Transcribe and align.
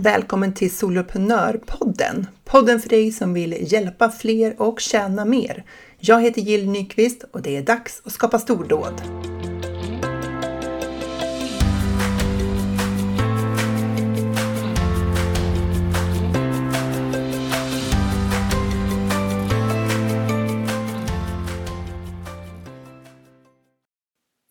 Välkommen 0.00 0.54
till 0.54 0.76
Soloprenörpodden! 0.76 2.26
Podden 2.44 2.80
för 2.80 2.88
dig 2.88 3.12
som 3.12 3.34
vill 3.34 3.72
hjälpa 3.72 4.10
fler 4.10 4.62
och 4.62 4.80
tjäna 4.80 5.24
mer. 5.24 5.64
Jag 5.98 6.22
heter 6.22 6.40
Jill 6.40 6.70
Nyqvist 6.70 7.24
och 7.32 7.42
det 7.42 7.56
är 7.56 7.62
dags 7.62 8.02
att 8.04 8.12
skapa 8.12 8.38
stordåd. 8.38 9.02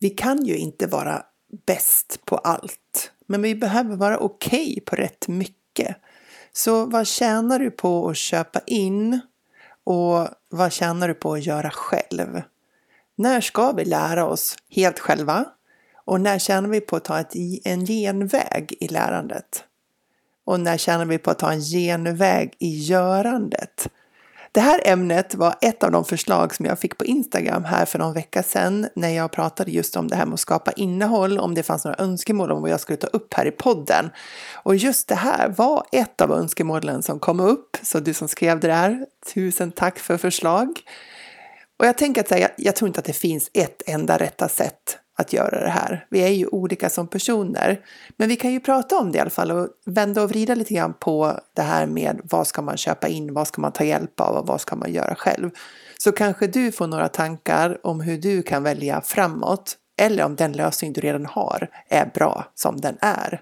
Vi 0.00 0.10
kan 0.10 0.44
ju 0.44 0.56
inte 0.56 0.86
vara 0.86 1.22
bäst 1.66 2.20
på 2.24 2.36
allt, 2.36 3.12
men 3.28 3.42
vi 3.42 3.54
behöver 3.54 3.96
vara 3.96 4.18
okej 4.18 4.70
okay 4.70 4.80
på 4.80 4.96
rätt 4.96 5.28
mycket. 5.28 5.96
Så 6.52 6.86
vad 6.86 7.06
tjänar 7.06 7.58
du 7.58 7.70
på 7.70 8.08
att 8.08 8.16
köpa 8.16 8.60
in 8.66 9.20
och 9.84 10.28
vad 10.48 10.72
tjänar 10.72 11.08
du 11.08 11.14
på 11.14 11.32
att 11.32 11.46
göra 11.46 11.70
själv? 11.70 12.42
När 13.16 13.40
ska 13.40 13.72
vi 13.72 13.84
lära 13.84 14.26
oss 14.26 14.56
helt 14.70 14.98
själva? 14.98 15.44
Och 15.94 16.20
när 16.20 16.38
tjänar 16.38 16.68
vi 16.68 16.80
på 16.80 16.96
att 16.96 17.04
ta 17.04 17.20
ett, 17.20 17.34
en 17.64 17.86
genväg 17.86 18.74
i 18.80 18.88
lärandet? 18.88 19.64
Och 20.44 20.60
när 20.60 20.76
tjänar 20.76 21.04
vi 21.04 21.18
på 21.18 21.30
att 21.30 21.38
ta 21.38 21.52
en 21.52 21.60
genväg 21.60 22.56
i 22.58 22.78
görandet? 22.78 23.88
Det 24.52 24.60
här 24.60 24.80
ämnet 24.84 25.34
var 25.34 25.54
ett 25.60 25.82
av 25.82 25.92
de 25.92 26.04
förslag 26.04 26.54
som 26.54 26.66
jag 26.66 26.78
fick 26.78 26.98
på 26.98 27.04
Instagram 27.04 27.64
här 27.64 27.84
för 27.84 27.98
någon 27.98 28.12
vecka 28.12 28.42
sedan 28.42 28.88
när 28.94 29.08
jag 29.08 29.32
pratade 29.32 29.70
just 29.70 29.96
om 29.96 30.08
det 30.08 30.16
här 30.16 30.26
med 30.26 30.34
att 30.34 30.40
skapa 30.40 30.72
innehåll, 30.72 31.38
om 31.38 31.54
det 31.54 31.62
fanns 31.62 31.84
några 31.84 32.04
önskemål 32.04 32.52
om 32.52 32.62
vad 32.62 32.70
jag 32.70 32.80
skulle 32.80 32.96
ta 32.96 33.06
upp 33.06 33.34
här 33.34 33.46
i 33.46 33.50
podden. 33.50 34.10
Och 34.54 34.76
just 34.76 35.08
det 35.08 35.14
här 35.14 35.48
var 35.48 35.86
ett 35.92 36.20
av 36.20 36.32
önskemålen 36.32 37.02
som 37.02 37.18
kom 37.18 37.40
upp, 37.40 37.76
så 37.82 38.00
du 38.00 38.14
som 38.14 38.28
skrev 38.28 38.60
det 38.60 38.68
där, 38.68 39.06
tusen 39.34 39.72
tack 39.72 39.98
för 39.98 40.16
förslag. 40.16 40.80
Och 41.78 41.86
jag 41.86 41.98
tänker 41.98 42.20
att 42.20 42.28
säga, 42.28 42.50
jag 42.56 42.76
tror 42.76 42.88
inte 42.88 43.00
att 43.00 43.06
det 43.06 43.12
finns 43.12 43.50
ett 43.54 43.82
enda 43.86 44.18
rätta 44.18 44.48
sätt 44.48 44.98
att 45.18 45.32
göra 45.32 45.60
det 45.60 45.70
här. 45.70 46.06
Vi 46.10 46.20
är 46.20 46.28
ju 46.28 46.46
olika 46.46 46.90
som 46.90 47.08
personer. 47.08 47.80
Men 48.16 48.28
vi 48.28 48.36
kan 48.36 48.52
ju 48.52 48.60
prata 48.60 48.98
om 48.98 49.12
det 49.12 49.18
i 49.18 49.20
alla 49.20 49.30
fall 49.30 49.50
och 49.50 49.68
vända 49.86 50.22
och 50.22 50.30
vrida 50.30 50.54
lite 50.54 50.74
grann 50.74 50.94
på 51.00 51.40
det 51.56 51.62
här 51.62 51.86
med 51.86 52.20
vad 52.24 52.46
ska 52.46 52.62
man 52.62 52.76
köpa 52.76 53.08
in, 53.08 53.34
vad 53.34 53.48
ska 53.48 53.60
man 53.60 53.72
ta 53.72 53.84
hjälp 53.84 54.20
av 54.20 54.36
och 54.36 54.46
vad 54.46 54.60
ska 54.60 54.76
man 54.76 54.92
göra 54.92 55.14
själv. 55.14 55.50
Så 55.98 56.12
kanske 56.12 56.46
du 56.46 56.72
får 56.72 56.86
några 56.86 57.08
tankar 57.08 57.86
om 57.86 58.00
hur 58.00 58.18
du 58.18 58.42
kan 58.42 58.62
välja 58.62 59.00
framåt 59.00 59.76
eller 60.00 60.24
om 60.24 60.36
den 60.36 60.52
lösning 60.52 60.92
du 60.92 61.00
redan 61.00 61.26
har 61.26 61.68
är 61.88 62.10
bra 62.14 62.44
som 62.54 62.80
den 62.80 62.96
är. 63.00 63.40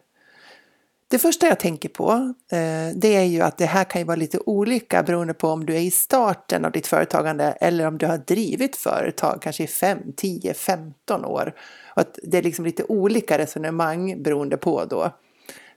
Det 1.09 1.19
första 1.19 1.47
jag 1.47 1.61
tänker 1.61 1.89
på 1.89 2.11
eh, 2.53 2.97
det 2.97 3.17
är 3.17 3.25
ju 3.25 3.41
att 3.41 3.59
det 3.59 3.67
här 3.67 3.85
kan 3.85 4.01
ju 4.01 4.07
vara 4.07 4.17
lite 4.17 4.39
olika 4.47 5.03
beroende 5.03 5.35
på 5.35 5.49
om 5.49 5.67
du 5.67 5.75
är 5.75 5.81
i 5.81 5.91
starten 5.91 6.65
av 6.65 6.73
ditt 6.73 6.87
företagande 6.87 7.45
eller 7.45 7.87
om 7.87 7.99
du 7.99 8.07
har 8.07 8.19
drivit 8.19 8.77
företag 8.77 9.43
kanske 9.43 9.65
i 9.65 9.67
5, 9.67 9.99
10, 10.17 10.55
15 10.55 11.25
år. 11.25 11.55
Och 11.95 12.01
att 12.01 12.19
det 12.23 12.39
är 12.39 12.43
liksom 12.43 12.65
lite 12.65 12.85
olika 12.85 13.39
resonemang 13.39 14.23
beroende 14.23 14.57
på 14.57 14.85
då. 14.85 15.11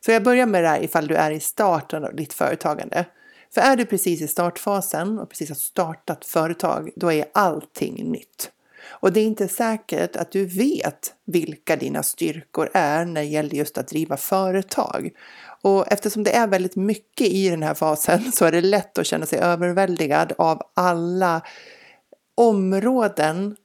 Så 0.06 0.12
jag 0.12 0.24
börjar 0.24 0.46
med 0.46 0.64
det 0.64 0.68
här 0.68 0.84
ifall 0.84 1.08
du 1.08 1.16
är 1.16 1.32
i 1.32 1.40
starten 1.40 2.06
av 2.06 2.16
ditt 2.16 2.34
företagande. 2.34 3.06
För 3.54 3.62
är 3.62 3.76
du 3.76 3.86
precis 3.86 4.22
i 4.22 4.28
startfasen 4.28 5.20
och 5.20 5.30
precis 5.30 5.50
har 5.50 5.56
startat 5.56 6.26
företag, 6.26 6.90
då 6.96 7.12
är 7.12 7.26
allting 7.34 8.12
nytt. 8.12 8.52
Och 8.90 9.14
det 9.14 9.20
är 9.20 9.26
inte 9.26 9.48
säkert 9.48 10.16
att 10.16 10.32
du 10.32 10.46
vet 10.46 11.14
vilka 11.26 11.76
dina 11.76 12.04
styrkor 12.04 12.70
är 12.74 13.06
när 13.06 13.22
det 13.22 13.28
gäller 13.28 13.56
just 13.56 13.78
att 13.78 13.88
driva 13.88 14.18
företag. 14.18 15.10
Och 15.62 15.92
eftersom 15.92 16.24
det 16.24 16.36
är 16.36 16.48
väldigt 16.48 16.76
mycket 16.76 17.28
i 17.28 17.50
den 17.50 17.64
här 17.64 17.74
fasen 17.74 18.32
så 18.32 18.46
är 18.46 18.52
det 18.52 18.62
lätt 18.62 18.98
att 18.98 19.06
känna 19.06 19.26
sig 19.26 19.40
överväldigad 19.40 20.34
av 20.38 20.62
alla 20.74 21.42
områden 22.36 23.56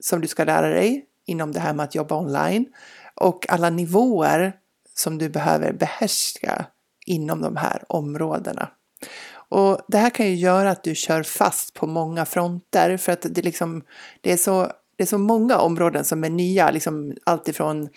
som 0.00 0.20
du 0.20 0.28
ska 0.28 0.44
lära 0.44 0.68
dig 0.68 1.04
inom 1.26 1.52
det 1.52 1.60
här 1.60 1.74
med 1.74 1.84
att 1.84 1.94
jobba 1.94 2.16
online 2.16 2.66
och 3.14 3.46
alla 3.48 3.70
nivåer 3.70 4.52
som 4.94 5.18
du 5.18 5.28
behöver 5.28 5.72
behärska 5.72 6.66
inom 7.06 7.40
de 7.40 7.56
här 7.56 7.84
områdena. 7.88 8.68
Och 9.50 9.80
det 9.88 9.98
här 9.98 10.10
kan 10.10 10.26
ju 10.26 10.34
göra 10.34 10.70
att 10.70 10.84
du 10.84 10.94
kör 10.94 11.22
fast 11.22 11.74
på 11.74 11.86
många 11.86 12.24
fronter 12.24 12.96
för 12.96 13.12
att 13.12 13.26
det, 13.30 13.42
liksom, 13.42 13.82
det, 14.20 14.32
är, 14.32 14.36
så, 14.36 14.72
det 14.96 15.04
är 15.04 15.06
så 15.06 15.18
många 15.18 15.58
områden 15.58 16.04
som 16.04 16.24
är 16.24 16.30
nya, 16.30 16.70
liksom 16.70 17.16
allt 17.24 17.48
ifrån 17.48 17.88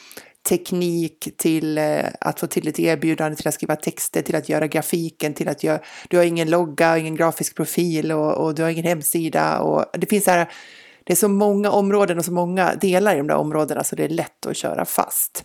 teknik 0.49 1.29
till 1.37 1.77
eh, 1.77 2.05
att 2.19 2.39
få 2.39 2.47
till 2.47 2.67
ett 2.67 2.79
erbjudande, 2.79 3.35
till 3.35 3.47
att 3.47 3.53
skriva 3.53 3.75
texter, 3.75 4.21
till 4.21 4.35
att 4.35 4.49
göra 4.49 4.67
grafiken, 4.67 5.33
till 5.33 5.49
att 5.49 5.63
göra, 5.63 5.79
du 6.09 6.17
har 6.17 6.23
ingen 6.23 6.49
logga, 6.49 6.97
ingen 6.97 7.15
grafisk 7.15 7.55
profil 7.55 8.11
och, 8.11 8.33
och 8.37 8.55
du 8.55 8.63
har 8.63 8.69
ingen 8.69 8.85
hemsida 8.85 9.59
och 9.59 9.85
det 9.93 10.05
finns 10.05 10.23
så 10.23 10.31
här, 10.31 10.51
det 11.03 11.13
är 11.13 11.17
så 11.17 11.27
många 11.27 11.71
områden 11.71 12.17
och 12.17 12.25
så 12.25 12.31
många 12.31 12.75
delar 12.75 13.15
i 13.15 13.17
de 13.17 13.27
där 13.27 13.35
områdena 13.35 13.83
så 13.83 13.95
det 13.95 14.03
är 14.03 14.09
lätt 14.09 14.45
att 14.45 14.57
köra 14.57 14.85
fast. 14.85 15.43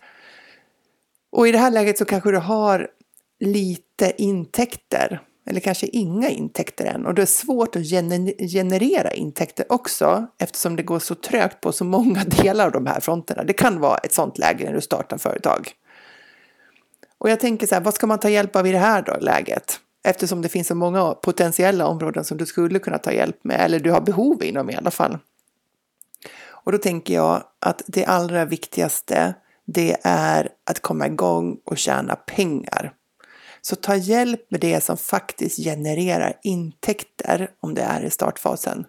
Och 1.33 1.49
i 1.49 1.53
det 1.53 1.59
här 1.59 1.71
läget 1.71 1.99
så 1.99 2.05
kanske 2.05 2.31
du 2.31 2.39
har 2.39 2.89
lite 3.41 4.23
intäkter 4.23 5.21
eller 5.47 5.61
kanske 5.61 5.87
inga 5.87 6.29
intäkter 6.29 6.85
än 6.85 7.07
och 7.07 7.15
det 7.15 7.23
är 7.23 7.27
svårt 7.27 7.77
att 7.77 7.83
generera 8.51 9.11
intäkter 9.11 9.73
också 9.73 10.27
eftersom 10.39 10.77
det 10.77 10.83
går 10.83 10.99
så 10.99 11.15
trögt 11.15 11.61
på 11.61 11.73
så 11.73 11.85
många 11.85 12.25
delar 12.43 12.67
av 12.67 12.73
de 12.73 12.87
här 12.87 13.01
fronterna. 13.01 13.45
Det 13.45 13.53
kan 13.53 13.81
vara 13.81 13.99
ett 13.99 14.13
sånt 14.13 14.39
läge 14.39 14.65
när 14.65 14.73
du 14.73 14.81
startar 14.81 15.19
företag. 15.19 15.73
Och 17.19 17.31
jag 17.31 17.41
tänker 17.41 17.67
så 17.67 17.75
här, 17.75 17.83
vad 17.83 17.95
ska 17.95 18.07
man 18.07 18.19
ta 18.19 18.29
hjälp 18.29 18.57
av 18.57 18.67
i 18.67 18.73
det 18.73 18.79
här 18.79 19.03
då, 19.03 19.17
läget? 19.21 19.81
Eftersom 20.05 20.43
det 20.43 20.49
finns 20.49 20.67
så 20.67 20.75
många 20.75 21.15
potentiella 21.15 21.87
områden 21.87 22.25
som 22.25 22.39
du 22.39 22.47
skulle 22.47 22.79
kunna 22.79 22.99
ta 22.99 23.13
hjälp 23.13 23.45
med 23.45 23.61
eller 23.61 23.81
du 23.81 23.91
har 23.91 24.01
behov 24.01 24.45
inom 24.45 24.71
i 24.71 24.77
alla 24.77 24.91
fall. 24.91 25.19
Och 26.49 26.73
då 26.73 26.79
tänker 26.79 27.15
jag 27.15 27.43
att 27.61 27.83
det 27.87 28.05
allra 28.05 28.45
viktigaste 28.45 29.35
det 29.65 29.97
är 30.03 30.49
att 30.65 30.81
komma 30.81 31.07
igång 31.07 31.57
och 31.65 31.79
tjäna 31.79 32.17
pengar. 32.17 32.93
Så 33.69 33.77
ta 33.77 33.97
hjälp 33.97 34.51
med 34.51 34.61
det 34.61 34.81
som 34.81 34.97
faktiskt 34.97 35.65
genererar 35.65 36.39
intäkter 36.43 37.51
om 37.61 37.75
det 37.75 37.83
är 37.83 38.05
i 38.05 38.11
startfasen. 38.11 38.87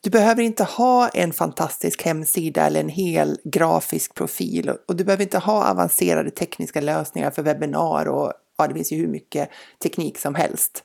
Du 0.00 0.10
behöver 0.10 0.42
inte 0.42 0.64
ha 0.64 1.08
en 1.08 1.32
fantastisk 1.32 2.02
hemsida 2.02 2.66
eller 2.66 2.80
en 2.80 2.88
hel 2.88 3.38
grafisk 3.44 4.14
profil 4.14 4.72
och 4.88 4.96
du 4.96 5.04
behöver 5.04 5.22
inte 5.22 5.38
ha 5.38 5.70
avancerade 5.70 6.30
tekniska 6.30 6.80
lösningar 6.80 7.30
för 7.30 7.42
webbinar 7.42 8.06
och 8.08 8.32
ja, 8.58 8.66
det 8.66 8.74
finns 8.74 8.92
ju 8.92 8.96
hur 8.96 9.08
mycket 9.08 9.50
teknik 9.82 10.18
som 10.18 10.34
helst. 10.34 10.84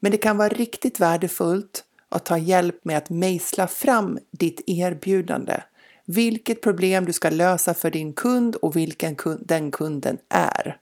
Men 0.00 0.12
det 0.12 0.18
kan 0.18 0.36
vara 0.36 0.48
riktigt 0.48 1.00
värdefullt 1.00 1.84
att 2.08 2.24
ta 2.24 2.38
hjälp 2.38 2.84
med 2.84 2.98
att 2.98 3.10
mejsla 3.10 3.66
fram 3.66 4.18
ditt 4.30 4.60
erbjudande. 4.66 5.62
Vilket 6.06 6.62
problem 6.62 7.04
du 7.04 7.12
ska 7.12 7.30
lösa 7.30 7.74
för 7.74 7.90
din 7.90 8.12
kund 8.12 8.56
och 8.56 8.76
vilken 8.76 9.16
kund 9.16 9.44
den 9.46 9.70
kunden 9.70 10.18
är. 10.28 10.78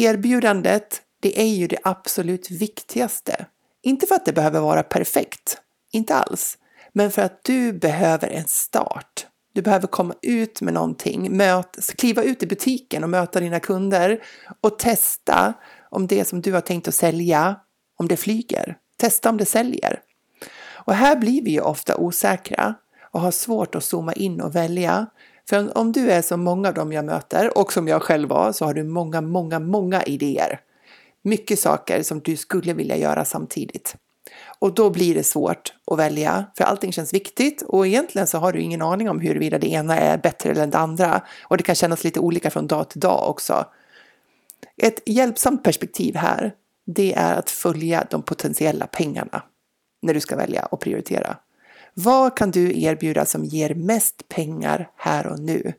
Erbjudandet, 0.00 1.02
det 1.20 1.40
är 1.40 1.54
ju 1.54 1.66
det 1.66 1.78
absolut 1.82 2.50
viktigaste. 2.50 3.46
Inte 3.82 4.06
för 4.06 4.14
att 4.14 4.24
det 4.24 4.32
behöver 4.32 4.60
vara 4.60 4.82
perfekt, 4.82 5.58
inte 5.92 6.14
alls, 6.14 6.58
men 6.92 7.10
för 7.10 7.22
att 7.22 7.44
du 7.44 7.72
behöver 7.72 8.28
en 8.28 8.46
start. 8.46 9.26
Du 9.54 9.62
behöver 9.62 9.86
komma 9.86 10.14
ut 10.22 10.60
med 10.60 10.74
någonting, 10.74 11.36
möt, 11.36 11.96
kliva 11.98 12.22
ut 12.22 12.42
i 12.42 12.46
butiken 12.46 13.04
och 13.04 13.10
möta 13.10 13.40
dina 13.40 13.60
kunder 13.60 14.22
och 14.60 14.78
testa 14.78 15.54
om 15.90 16.06
det 16.06 16.24
som 16.24 16.40
du 16.40 16.52
har 16.52 16.60
tänkt 16.60 16.88
att 16.88 16.94
sälja, 16.94 17.56
om 17.98 18.08
det 18.08 18.16
flyger. 18.16 18.76
Testa 18.96 19.30
om 19.30 19.36
det 19.36 19.46
säljer. 19.46 20.00
Och 20.84 20.94
här 20.94 21.16
blir 21.16 21.42
vi 21.42 21.50
ju 21.50 21.60
ofta 21.60 21.96
osäkra 21.96 22.74
och 23.10 23.20
har 23.20 23.30
svårt 23.30 23.74
att 23.74 23.84
zooma 23.84 24.12
in 24.12 24.40
och 24.40 24.54
välja. 24.54 25.06
För 25.48 25.78
om 25.78 25.92
du 25.92 26.10
är 26.10 26.22
som 26.22 26.44
många 26.44 26.68
av 26.68 26.74
dem 26.74 26.92
jag 26.92 27.04
möter 27.04 27.58
och 27.58 27.72
som 27.72 27.88
jag 27.88 28.02
själv 28.02 28.28
var 28.28 28.52
så 28.52 28.64
har 28.64 28.74
du 28.74 28.84
många, 28.84 29.20
många, 29.20 29.58
många 29.58 30.02
idéer. 30.02 30.60
Mycket 31.22 31.58
saker 31.58 32.02
som 32.02 32.20
du 32.20 32.36
skulle 32.36 32.72
vilja 32.72 32.96
göra 32.96 33.24
samtidigt. 33.24 33.96
Och 34.58 34.74
då 34.74 34.90
blir 34.90 35.14
det 35.14 35.22
svårt 35.22 35.72
att 35.86 35.98
välja, 35.98 36.44
för 36.56 36.64
allting 36.64 36.92
känns 36.92 37.14
viktigt 37.14 37.62
och 37.62 37.86
egentligen 37.86 38.26
så 38.26 38.38
har 38.38 38.52
du 38.52 38.60
ingen 38.60 38.82
aning 38.82 39.10
om 39.10 39.20
huruvida 39.20 39.58
det 39.58 39.70
ena 39.70 39.98
är 39.98 40.18
bättre 40.18 40.62
än 40.62 40.70
det 40.70 40.78
andra. 40.78 41.22
Och 41.42 41.56
det 41.56 41.62
kan 41.62 41.74
kännas 41.74 42.04
lite 42.04 42.20
olika 42.20 42.50
från 42.50 42.66
dag 42.66 42.88
till 42.90 43.00
dag 43.00 43.30
också. 43.30 43.66
Ett 44.76 45.02
hjälpsamt 45.06 45.64
perspektiv 45.64 46.16
här, 46.16 46.52
det 46.86 47.14
är 47.14 47.34
att 47.34 47.50
följa 47.50 48.06
de 48.10 48.22
potentiella 48.22 48.86
pengarna 48.86 49.42
när 50.02 50.14
du 50.14 50.20
ska 50.20 50.36
välja 50.36 50.64
och 50.64 50.80
prioritera. 50.80 51.36
Vad 51.94 52.36
kan 52.36 52.50
du 52.50 52.82
erbjuda 52.82 53.24
som 53.24 53.44
ger 53.44 53.74
mest 53.74 54.28
pengar 54.28 54.90
här 54.96 55.26
och 55.26 55.38
nu? 55.38 55.72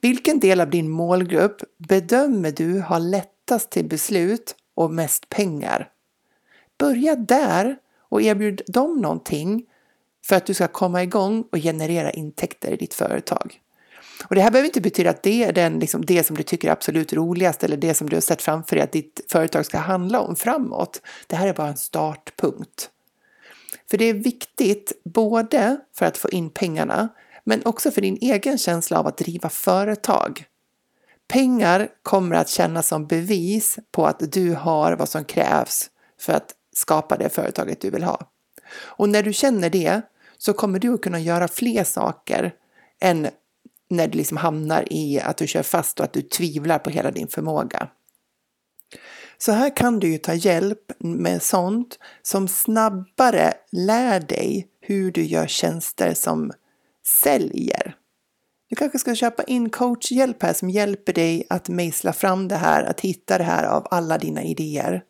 Vilken 0.00 0.40
del 0.40 0.60
av 0.60 0.70
din 0.70 0.90
målgrupp 0.90 1.62
bedömer 1.88 2.52
du 2.52 2.80
har 2.80 3.00
lättast 3.00 3.70
till 3.70 3.88
beslut 3.88 4.54
och 4.74 4.90
mest 4.90 5.28
pengar? 5.28 5.90
Börja 6.78 7.16
där 7.16 7.76
och 8.08 8.22
erbjud 8.22 8.62
dem 8.66 9.00
någonting 9.00 9.66
för 10.24 10.36
att 10.36 10.46
du 10.46 10.54
ska 10.54 10.68
komma 10.68 11.02
igång 11.02 11.44
och 11.52 11.58
generera 11.58 12.10
intäkter 12.10 12.72
i 12.72 12.76
ditt 12.76 12.94
företag. 12.94 13.60
Och 14.28 14.34
det 14.34 14.40
här 14.40 14.50
behöver 14.50 14.68
inte 14.68 14.80
betyda 14.80 15.10
att 15.10 15.22
det 15.22 15.44
är 15.44 15.52
den, 15.52 15.78
liksom, 15.78 16.04
det 16.04 16.24
som 16.24 16.36
du 16.36 16.42
tycker 16.42 16.68
är 16.68 16.72
absolut 16.72 17.12
roligast 17.12 17.64
eller 17.64 17.76
det 17.76 17.94
som 17.94 18.10
du 18.10 18.16
har 18.16 18.20
sett 18.20 18.42
framför 18.42 18.76
dig 18.76 18.84
att 18.84 18.92
ditt 18.92 19.20
företag 19.28 19.66
ska 19.66 19.78
handla 19.78 20.20
om 20.20 20.36
framåt. 20.36 21.00
Det 21.26 21.36
här 21.36 21.48
är 21.48 21.54
bara 21.54 21.68
en 21.68 21.76
startpunkt. 21.76 22.90
För 23.94 23.98
det 23.98 24.04
är 24.04 24.14
viktigt 24.14 24.92
både 25.04 25.76
för 25.96 26.06
att 26.06 26.18
få 26.18 26.30
in 26.30 26.50
pengarna 26.50 27.08
men 27.44 27.62
också 27.64 27.90
för 27.90 28.00
din 28.00 28.18
egen 28.20 28.58
känsla 28.58 28.98
av 28.98 29.06
att 29.06 29.18
driva 29.18 29.48
företag. 29.48 30.44
Pengar 31.28 31.88
kommer 32.02 32.36
att 32.36 32.48
kännas 32.48 32.88
som 32.88 33.06
bevis 33.06 33.78
på 33.92 34.06
att 34.06 34.32
du 34.32 34.54
har 34.54 34.92
vad 34.92 35.08
som 35.08 35.24
krävs 35.24 35.90
för 36.20 36.32
att 36.32 36.54
skapa 36.76 37.16
det 37.16 37.28
företaget 37.28 37.80
du 37.80 37.90
vill 37.90 38.02
ha. 38.02 38.30
Och 38.76 39.08
när 39.08 39.22
du 39.22 39.32
känner 39.32 39.70
det 39.70 40.02
så 40.38 40.52
kommer 40.52 40.78
du 40.78 40.94
att 40.94 41.02
kunna 41.02 41.20
göra 41.20 41.48
fler 41.48 41.84
saker 41.84 42.54
än 43.00 43.28
när 43.90 44.08
du 44.08 44.18
liksom 44.18 44.36
hamnar 44.36 44.92
i 44.92 45.20
att 45.20 45.36
du 45.36 45.46
kör 45.46 45.62
fast 45.62 46.00
och 46.00 46.04
att 46.04 46.12
du 46.12 46.22
tvivlar 46.22 46.78
på 46.78 46.90
hela 46.90 47.10
din 47.10 47.28
förmåga. 47.28 47.88
Så 49.44 49.52
här 49.52 49.76
kan 49.76 50.00
du 50.00 50.08
ju 50.08 50.18
ta 50.18 50.34
hjälp 50.34 50.92
med 50.98 51.42
sånt 51.42 51.98
som 52.22 52.48
snabbare 52.48 53.54
lär 53.72 54.20
dig 54.20 54.68
hur 54.80 55.12
du 55.12 55.24
gör 55.24 55.46
tjänster 55.46 56.14
som 56.14 56.52
säljer. 57.22 57.96
Du 58.68 58.76
kanske 58.76 58.98
ska 58.98 59.14
köpa 59.14 59.42
in 59.42 59.70
coachhjälp 59.70 60.42
här 60.42 60.52
som 60.52 60.70
hjälper 60.70 61.12
dig 61.12 61.46
att 61.50 61.68
mejsla 61.68 62.12
fram 62.12 62.48
det 62.48 62.56
här, 62.56 62.84
att 62.84 63.00
hitta 63.00 63.38
det 63.38 63.44
här 63.44 63.64
av 63.64 63.86
alla 63.90 64.18
dina 64.18 64.42
idéer. 64.42 65.02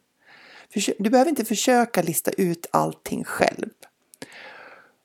Du 0.99 1.11
behöver 1.11 1.29
inte 1.29 1.45
försöka 1.45 2.03
lista 2.03 2.31
ut 2.31 2.67
allting 2.71 3.25
själv. 3.25 3.71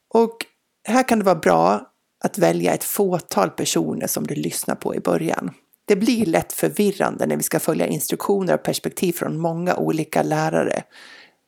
Och 0.08 0.46
här 0.88 1.08
kan 1.08 1.20
det 1.20 1.26
vara 1.26 1.40
bra 1.40 1.92
att 2.24 2.38
välja 2.38 2.74
ett 2.74 2.84
fåtal 2.84 3.50
personer 3.50 4.08
som 4.08 4.28
du 4.28 4.36
lyssnar 4.36 4.76
på 4.76 4.96
i 4.96 5.00
början. 5.00 5.52
Det 5.90 5.96
blir 5.96 6.26
lätt 6.26 6.54
förvirrande 6.54 7.26
när 7.26 7.38
vi 7.38 7.44
ska 7.44 7.60
följa 7.60 7.88
instruktioner 7.88 8.54
och 8.54 8.64
perspektiv 8.64 9.14
från 9.14 9.38
många 9.38 9.76
olika 9.76 10.24
lärare. 10.24 10.84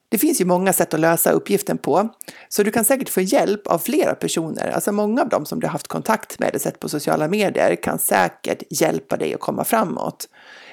Det 0.10 0.18
finns 0.18 0.42
ju 0.42 0.46
många 0.46 0.74
sätt 0.74 0.94
att 0.94 1.00
lösa 1.00 1.32
uppgiften 1.32 1.78
på, 1.78 2.10
så 2.50 2.64
du 2.64 2.72
kan 2.72 2.86
säkert 2.86 3.10
få 3.10 3.22
hjälp 3.22 3.68
av 3.68 3.80
flera 3.80 4.16
personer. 4.16 4.68
Alltså 4.68 4.92
många 4.92 5.22
av 5.22 5.30
dem 5.30 5.46
som 5.46 5.60
du 5.60 5.68
har 5.68 5.72
haft 5.72 5.88
kontakt 5.88 6.40
med 6.40 6.50
eller 6.50 6.60
sett 6.60 6.80
på 6.80 6.90
sociala 6.90 7.28
medier 7.28 7.76
kan 7.76 8.00
säkert 8.00 8.64
hjälpa 8.70 9.18
dig 9.18 9.34
att 9.34 9.40
komma 9.40 9.64
framåt. 9.64 10.30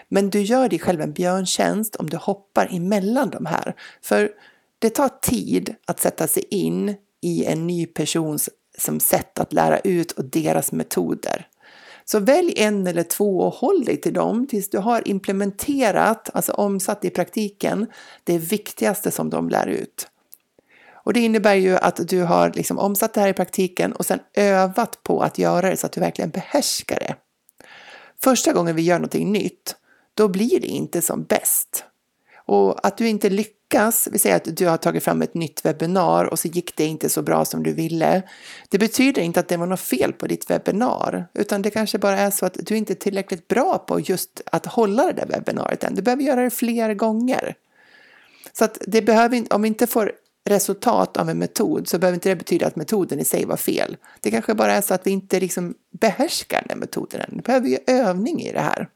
Men 0.09 0.31
du 0.31 0.41
gör 0.41 0.69
dig 0.69 0.79
själv 0.79 1.01
en 1.01 1.13
björntjänst 1.13 1.97
om 1.97 2.11
du 2.11 2.17
hoppar 2.17 2.69
emellan 2.71 3.31
de 3.31 3.47
här. 3.47 3.75
För 4.03 4.31
det 4.79 4.91
tar 4.91 5.09
tid 5.23 5.75
att 5.87 6.01
sätta 6.01 6.27
sig 6.27 6.43
in 6.51 6.95
i 7.23 7.45
en 7.45 7.67
ny 7.67 7.87
persons 7.87 8.51
som 8.79 9.01
sätt 9.01 9.39
att 9.39 9.53
lära 9.53 9.79
ut 9.79 10.13
och 10.13 10.25
deras 10.25 10.73
metoder. 10.73 11.47
Så 12.11 12.19
välj 12.21 12.53
en 12.57 12.87
eller 12.87 13.03
två 13.03 13.39
och 13.39 13.55
håll 13.55 13.85
dig 13.85 14.01
till 14.01 14.13
dem 14.13 14.47
tills 14.47 14.71
du 14.71 14.79
har 14.79 15.09
implementerat, 15.09 16.31
alltså 16.35 16.53
omsatt 16.53 17.05
i 17.05 17.11
praktiken, 17.11 17.87
det 18.25 18.39
viktigaste 18.39 19.11
som 19.11 19.31
de 19.31 19.49
lär 19.49 19.67
ut. 19.67 20.09
Och 20.93 21.13
det 21.13 21.21
innebär 21.21 21.55
ju 21.55 21.77
att 21.77 22.09
du 22.09 22.23
har 22.23 22.53
liksom 22.55 22.79
omsatt 22.79 23.15
det 23.15 23.21
här 23.21 23.29
i 23.29 23.33
praktiken 23.33 23.93
och 23.93 24.07
sen 24.07 24.19
övat 24.35 25.03
på 25.03 25.21
att 25.23 25.39
göra 25.39 25.71
det 25.71 25.77
så 25.77 25.87
att 25.87 25.93
du 25.93 26.01
verkligen 26.01 26.31
behärskar 26.31 26.99
det. 27.01 27.17
Första 28.23 28.53
gången 28.53 28.77
vi 28.77 28.83
gör 28.83 28.99
någonting 28.99 29.33
nytt, 29.33 29.77
då 30.15 30.29
blir 30.29 30.61
det 30.61 30.67
inte 30.67 31.03
som 31.03 31.25
bäst. 31.25 31.85
Och 32.49 32.87
att 32.87 32.99
du 32.99 33.09
inte 33.09 33.31
lyckas, 33.31 34.09
vi 34.13 34.19
säger 34.19 34.37
att 34.37 34.57
du 34.57 34.67
har 34.67 34.77
tagit 34.77 35.05
fram 35.05 35.23
ett 35.23 35.35
nytt 35.35 35.65
webbinar 35.65 36.25
och 36.25 36.39
så 36.39 36.49
gick 36.49 36.77
det 36.77 36.85
inte 36.85 37.09
så 37.09 37.23
bra 37.23 37.45
som 37.45 37.63
du 37.63 37.73
ville. 37.73 38.23
Det 38.69 38.79
betyder 38.79 39.23
inte 39.23 39.41
att 39.41 39.49
det 39.49 39.57
var 39.57 39.67
något 39.67 39.81
fel 39.81 40.13
på 40.13 40.27
ditt 40.27 40.51
webbinar, 40.51 41.27
utan 41.35 41.63
det 41.63 41.71
kanske 41.71 41.99
bara 41.99 42.19
är 42.19 42.31
så 42.31 42.47
att 42.47 42.57
du 42.61 42.77
inte 42.77 42.93
är 42.93 42.95
tillräckligt 42.95 43.49
bra 43.49 43.79
på 43.79 44.01
just 44.01 44.43
att 44.47 44.67
hålla 44.67 45.07
det 45.07 45.13
där 45.13 45.27
webbinariet 45.27 45.85
än. 45.85 45.95
Du 45.95 46.03
behöver 46.03 46.23
göra 46.23 46.43
det 46.43 46.51
fler 46.51 46.95
gånger. 46.95 47.55
Så 48.53 48.65
att 48.65 48.79
det 48.87 49.03
behöver, 49.03 49.53
om 49.53 49.63
vi 49.63 49.69
inte 49.69 49.87
får 49.87 50.13
resultat 50.45 51.17
av 51.17 51.31
en 51.31 51.39
metod 51.39 51.89
så 51.89 51.99
behöver 51.99 52.15
inte 52.15 52.29
det 52.29 52.37
betyda 52.37 52.67
att 52.67 52.77
metoden 52.77 53.21
i 53.21 53.25
sig 53.25 53.45
var 53.45 53.57
fel. 53.57 53.97
Det 54.21 54.31
kanske 54.31 54.55
bara 54.55 54.73
är 54.73 54.81
så 54.81 54.95
att 54.95 55.07
vi 55.07 55.11
inte 55.11 55.41
liksom 55.41 55.75
behärskar 55.91 56.65
den 56.69 56.79
metoden 56.79 57.21
än. 57.21 57.31
Vi 57.33 57.43
behöver 57.43 57.69
ju 57.69 57.79
övning 57.87 58.43
i 58.43 58.53
det 58.53 58.61
här. 58.61 58.89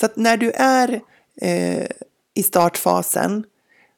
Så 0.00 0.06
att 0.06 0.16
när 0.16 0.36
du 0.36 0.50
är 0.50 1.00
eh, 1.40 1.86
i 2.34 2.42
startfasen 2.42 3.44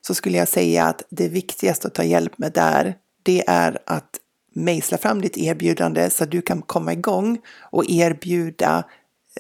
så 0.06 0.15
skulle 0.15 0.39
jag 0.39 0.49
säga 0.49 0.85
att 0.85 1.03
det 1.11 1.29
viktigaste 1.29 1.89
att 1.89 1.94
ta 1.94 2.05
hjälp 2.05 2.39
med 2.39 2.53
där, 2.53 2.94
det 3.23 3.44
är 3.47 3.79
att 3.87 4.19
mejsla 4.55 4.99
fram 4.99 5.21
ditt 5.21 5.39
erbjudande 5.39 6.11
så 6.11 6.25
att 6.25 6.31
du 6.31 6.43
kan 6.43 6.62
komma 6.62 6.93
igång 6.93 7.39
och 7.61 7.85
erbjuda 7.91 8.85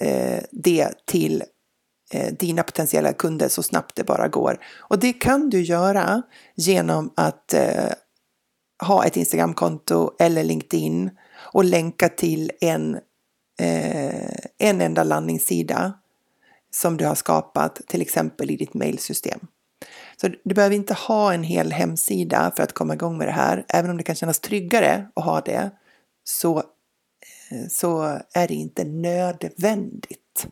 eh, 0.00 0.42
det 0.50 1.06
till 1.06 1.44
eh, 2.12 2.32
dina 2.34 2.62
potentiella 2.62 3.12
kunder 3.12 3.48
så 3.48 3.62
snabbt 3.62 3.96
det 3.96 4.04
bara 4.04 4.28
går. 4.28 4.58
Och 4.78 4.98
det 4.98 5.12
kan 5.12 5.50
du 5.50 5.62
göra 5.62 6.22
genom 6.56 7.12
att 7.16 7.54
eh, 7.54 7.92
ha 8.86 9.04
ett 9.04 9.16
Instagramkonto 9.16 10.10
eller 10.18 10.44
LinkedIn 10.44 11.10
och 11.52 11.64
länka 11.64 12.08
till 12.08 12.50
en, 12.60 12.94
eh, 13.60 14.38
en 14.58 14.80
enda 14.80 15.04
landningssida 15.04 15.92
som 16.74 16.96
du 16.96 17.06
har 17.06 17.14
skapat, 17.14 17.80
till 17.86 18.02
exempel 18.02 18.50
i 18.50 18.56
ditt 18.56 18.74
mailsystem. 18.74 19.40
Så 20.16 20.28
du 20.44 20.54
behöver 20.54 20.76
inte 20.76 20.94
ha 20.94 21.32
en 21.32 21.42
hel 21.42 21.72
hemsida 21.72 22.52
för 22.56 22.62
att 22.62 22.72
komma 22.72 22.94
igång 22.94 23.18
med 23.18 23.28
det 23.28 23.32
här. 23.32 23.64
Även 23.68 23.90
om 23.90 23.96
det 23.96 24.02
kan 24.02 24.14
kännas 24.14 24.40
tryggare 24.40 25.06
att 25.14 25.24
ha 25.24 25.40
det 25.40 25.70
så, 26.24 26.58
eh, 26.58 27.68
så 27.70 28.02
är 28.34 28.48
det 28.48 28.54
inte 28.54 28.84
nödvändigt. 28.84 30.46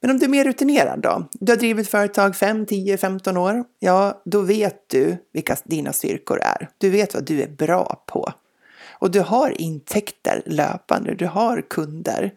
Men 0.00 0.10
om 0.10 0.18
du 0.18 0.24
är 0.24 0.30
mer 0.30 0.44
rutinerad 0.44 1.00
då? 1.00 1.28
Du 1.32 1.52
har 1.52 1.56
drivit 1.56 1.88
företag 1.88 2.36
5, 2.36 2.66
10, 2.66 2.98
15 2.98 3.36
år. 3.36 3.64
Ja, 3.78 4.22
då 4.24 4.40
vet 4.40 4.88
du 4.88 5.16
vilka 5.32 5.56
dina 5.64 5.92
styrkor 5.92 6.40
är. 6.42 6.70
Du 6.78 6.90
vet 6.90 7.14
vad 7.14 7.24
du 7.24 7.42
är 7.42 7.48
bra 7.48 8.04
på. 8.06 8.32
Och 8.98 9.10
du 9.10 9.20
har 9.20 9.60
intäkter 9.60 10.42
löpande, 10.46 11.14
du 11.14 11.26
har 11.26 11.62
kunder. 11.70 12.32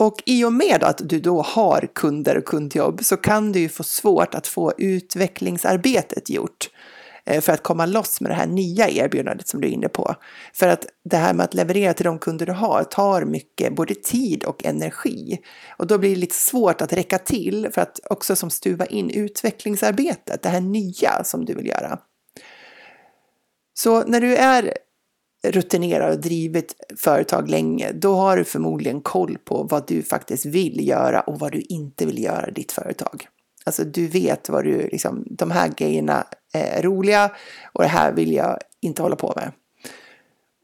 Och 0.00 0.22
i 0.26 0.44
och 0.44 0.52
med 0.52 0.84
att 0.84 1.00
du 1.04 1.20
då 1.20 1.42
har 1.42 1.88
kunder 1.94 2.38
och 2.38 2.44
kundjobb 2.44 3.04
så 3.04 3.16
kan 3.16 3.52
du 3.52 3.60
ju 3.60 3.68
få 3.68 3.82
svårt 3.82 4.34
att 4.34 4.46
få 4.46 4.72
utvecklingsarbetet 4.78 6.30
gjort 6.30 6.70
eh, 7.24 7.40
för 7.40 7.52
att 7.52 7.62
komma 7.62 7.86
loss 7.86 8.20
med 8.20 8.30
det 8.30 8.34
här 8.34 8.46
nya 8.46 8.88
erbjudandet 8.88 9.48
som 9.48 9.60
du 9.60 9.68
är 9.68 9.72
inne 9.72 9.88
på. 9.88 10.14
För 10.54 10.68
att 10.68 10.86
det 11.04 11.16
här 11.16 11.34
med 11.34 11.44
att 11.44 11.54
leverera 11.54 11.94
till 11.94 12.04
de 12.04 12.18
kunder 12.18 12.46
du 12.46 12.52
har 12.52 12.84
tar 12.84 13.24
mycket 13.24 13.76
både 13.76 13.94
tid 13.94 14.44
och 14.44 14.64
energi. 14.64 15.38
Och 15.78 15.86
då 15.86 15.98
blir 15.98 16.10
det 16.10 16.20
lite 16.20 16.34
svårt 16.34 16.80
att 16.80 16.92
räcka 16.92 17.18
till 17.18 17.68
för 17.72 17.80
att 17.80 18.00
också 18.10 18.36
som 18.36 18.50
stuva 18.50 18.86
in 18.86 19.10
utvecklingsarbetet, 19.10 20.42
det 20.42 20.48
här 20.48 20.60
nya 20.60 21.24
som 21.24 21.44
du 21.44 21.54
vill 21.54 21.66
göra. 21.66 21.98
Så 23.74 24.04
när 24.04 24.20
du 24.20 24.36
är 24.36 24.74
rutinerar 25.42 26.10
och 26.10 26.20
drivit 26.20 26.74
företag 26.96 27.48
länge, 27.48 27.92
då 27.92 28.14
har 28.14 28.36
du 28.36 28.44
förmodligen 28.44 29.00
koll 29.00 29.38
på 29.44 29.62
vad 29.62 29.88
du 29.88 30.02
faktiskt 30.02 30.46
vill 30.46 30.88
göra 30.88 31.20
och 31.20 31.38
vad 31.38 31.52
du 31.52 31.60
inte 31.60 32.06
vill 32.06 32.22
göra 32.22 32.48
i 32.48 32.52
ditt 32.52 32.72
företag. 32.72 33.26
Alltså 33.64 33.84
du 33.84 34.06
vet 34.06 34.48
vad 34.48 34.64
du, 34.64 34.88
liksom, 34.88 35.26
de 35.30 35.50
här 35.50 35.68
grejerna 35.68 36.26
är 36.52 36.82
roliga 36.82 37.30
och 37.72 37.82
det 37.82 37.88
här 37.88 38.12
vill 38.12 38.32
jag 38.32 38.58
inte 38.80 39.02
hålla 39.02 39.16
på 39.16 39.32
med. 39.36 39.52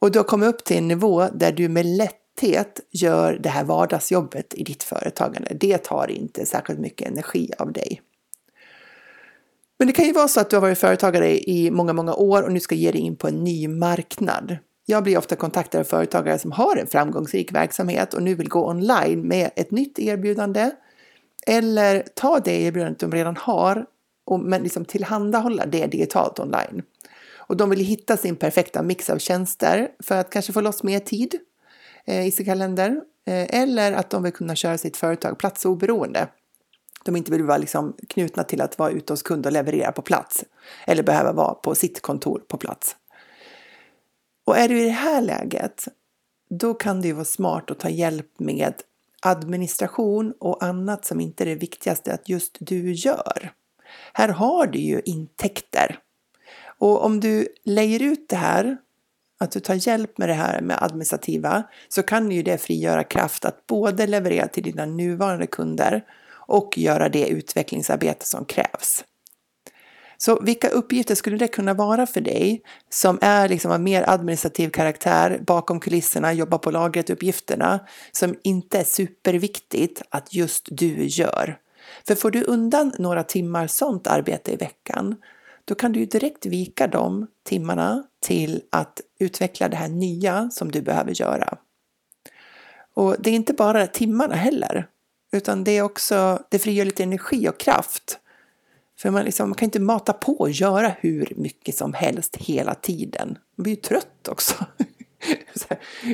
Och 0.00 0.10
du 0.10 0.18
har 0.18 0.24
kommit 0.24 0.48
upp 0.48 0.64
till 0.64 0.76
en 0.76 0.88
nivå 0.88 1.28
där 1.32 1.52
du 1.52 1.68
med 1.68 1.86
lätthet 1.86 2.80
gör 2.90 3.38
det 3.42 3.48
här 3.48 3.64
vardagsjobbet 3.64 4.54
i 4.54 4.64
ditt 4.64 4.82
företagande. 4.82 5.56
Det 5.60 5.78
tar 5.78 6.10
inte 6.10 6.46
särskilt 6.46 6.80
mycket 6.80 7.08
energi 7.08 7.50
av 7.58 7.72
dig. 7.72 8.00
Men 9.78 9.86
det 9.86 9.92
kan 9.92 10.04
ju 10.04 10.12
vara 10.12 10.28
så 10.28 10.40
att 10.40 10.50
du 10.50 10.56
har 10.56 10.60
varit 10.60 10.78
företagare 10.78 11.50
i 11.50 11.70
många, 11.70 11.92
många 11.92 12.14
år 12.14 12.42
och 12.42 12.52
nu 12.52 12.60
ska 12.60 12.74
ge 12.74 12.90
dig 12.90 13.00
in 13.00 13.16
på 13.16 13.28
en 13.28 13.44
ny 13.44 13.68
marknad. 13.68 14.58
Jag 14.86 15.02
blir 15.02 15.18
ofta 15.18 15.36
kontaktad 15.36 15.80
av 15.80 15.84
företagare 15.84 16.38
som 16.38 16.52
har 16.52 16.76
en 16.76 16.86
framgångsrik 16.86 17.52
verksamhet 17.52 18.14
och 18.14 18.22
nu 18.22 18.34
vill 18.34 18.48
gå 18.48 18.70
online 18.70 19.28
med 19.28 19.50
ett 19.56 19.70
nytt 19.70 19.98
erbjudande. 19.98 20.70
Eller 21.46 22.04
ta 22.14 22.40
det 22.40 22.62
erbjudandet 22.62 22.98
de 22.98 23.12
redan 23.12 23.36
har 23.36 23.86
och, 24.26 24.40
men 24.40 24.62
liksom 24.62 24.84
tillhandahålla 24.84 25.66
det 25.66 25.86
digitalt 25.86 26.38
online. 26.38 26.82
Och 27.36 27.56
de 27.56 27.70
vill 27.70 27.78
hitta 27.78 28.16
sin 28.16 28.36
perfekta 28.36 28.82
mix 28.82 29.10
av 29.10 29.18
tjänster 29.18 29.88
för 30.02 30.16
att 30.16 30.30
kanske 30.30 30.52
få 30.52 30.60
loss 30.60 30.82
mer 30.82 30.98
tid 30.98 31.34
eh, 32.04 32.26
i 32.26 32.30
sin 32.30 32.46
kalender. 32.46 33.00
Eh, 33.26 33.60
eller 33.60 33.92
att 33.92 34.10
de 34.10 34.22
vill 34.22 34.32
kunna 34.32 34.54
köra 34.54 34.78
sitt 34.78 34.96
företag 34.96 35.38
platsoberoende 35.38 36.28
de 37.06 37.16
inte 37.16 37.30
vill 37.30 37.42
vara 37.42 37.58
liksom 37.58 37.96
knutna 38.08 38.44
till 38.44 38.60
att 38.60 38.78
vara 38.78 38.90
ute 38.90 39.12
hos 39.12 39.22
kunder 39.22 39.50
och 39.50 39.52
leverera 39.52 39.92
på 39.92 40.02
plats 40.02 40.44
eller 40.86 41.02
behöva 41.02 41.32
vara 41.32 41.54
på 41.54 41.74
sitt 41.74 42.02
kontor 42.02 42.42
på 42.48 42.56
plats. 42.56 42.96
Och 44.44 44.58
är 44.58 44.68
du 44.68 44.80
i 44.80 44.84
det 44.84 44.90
här 44.90 45.22
läget, 45.22 45.88
då 46.50 46.74
kan 46.74 47.00
det 47.00 47.08
ju 47.08 47.14
vara 47.14 47.24
smart 47.24 47.70
att 47.70 47.78
ta 47.78 47.88
hjälp 47.88 48.40
med 48.40 48.74
administration 49.20 50.34
och 50.40 50.62
annat 50.62 51.04
som 51.04 51.20
inte 51.20 51.44
är 51.44 51.46
det 51.46 51.54
viktigaste 51.54 52.14
att 52.14 52.28
just 52.28 52.56
du 52.60 52.92
gör. 52.92 53.52
Här 54.12 54.28
har 54.28 54.66
du 54.66 54.78
ju 54.78 55.00
intäkter. 55.04 55.98
Och 56.78 57.04
om 57.04 57.20
du 57.20 57.48
lägger 57.64 58.02
ut 58.02 58.28
det 58.28 58.36
här 58.36 58.76
att 59.38 59.50
du 59.50 59.60
tar 59.60 59.88
hjälp 59.88 60.18
med 60.18 60.28
det 60.28 60.34
här 60.34 60.60
med 60.60 60.82
administrativa 60.82 61.62
så 61.88 62.02
kan 62.02 62.30
ju 62.30 62.42
det 62.42 62.58
frigöra 62.58 63.04
kraft 63.04 63.44
att 63.44 63.66
både 63.66 64.06
leverera 64.06 64.48
till 64.48 64.62
dina 64.62 64.86
nuvarande 64.86 65.46
kunder 65.46 66.04
och 66.46 66.78
göra 66.78 67.08
det 67.08 67.28
utvecklingsarbete 67.28 68.26
som 68.26 68.44
krävs. 68.44 69.04
Så 70.18 70.40
vilka 70.40 70.68
uppgifter 70.68 71.14
skulle 71.14 71.36
det 71.36 71.48
kunna 71.48 71.74
vara 71.74 72.06
för 72.06 72.20
dig 72.20 72.62
som 72.90 73.18
är 73.22 73.48
liksom 73.48 73.70
av 73.70 73.80
mer 73.80 74.04
administrativ 74.10 74.68
karaktär, 74.70 75.40
bakom 75.46 75.80
kulisserna, 75.80 76.32
jobba 76.32 76.58
på 76.58 76.70
lagret 76.70 77.10
uppgifterna, 77.10 77.80
som 78.12 78.36
inte 78.42 78.78
är 78.78 78.84
superviktigt 78.84 80.02
att 80.08 80.34
just 80.34 80.68
du 80.70 81.04
gör? 81.04 81.58
För 82.06 82.14
får 82.14 82.30
du 82.30 82.44
undan 82.44 82.92
några 82.98 83.22
timmar 83.22 83.66
sånt 83.66 84.06
arbete 84.06 84.52
i 84.52 84.56
veckan, 84.56 85.16
då 85.64 85.74
kan 85.74 85.92
du 85.92 86.00
ju 86.00 86.06
direkt 86.06 86.46
vika 86.46 86.86
de 86.86 87.26
timmarna 87.44 88.04
till 88.20 88.62
att 88.70 89.00
utveckla 89.18 89.68
det 89.68 89.76
här 89.76 89.88
nya 89.88 90.50
som 90.52 90.72
du 90.72 90.82
behöver 90.82 91.20
göra. 91.20 91.58
Och 92.94 93.16
det 93.18 93.30
är 93.30 93.34
inte 93.34 93.52
bara 93.52 93.86
timmarna 93.86 94.34
heller, 94.34 94.86
utan 95.36 95.64
det 95.64 95.78
är 95.78 95.82
också, 95.82 96.42
det 96.48 96.58
frigör 96.58 96.84
lite 96.84 97.02
energi 97.02 97.48
och 97.48 97.60
kraft 97.60 98.18
för 98.98 99.10
man, 99.10 99.24
liksom, 99.24 99.48
man 99.48 99.56
kan 99.56 99.66
inte 99.66 99.80
mata 99.80 100.12
på 100.12 100.32
och 100.32 100.50
göra 100.50 100.92
hur 101.00 101.32
mycket 101.36 101.76
som 101.76 101.92
helst 101.92 102.36
hela 102.36 102.74
tiden. 102.74 103.38
Man 103.56 103.62
blir 103.62 103.74
ju 103.74 103.80
trött 103.80 104.28
också. 104.28 104.54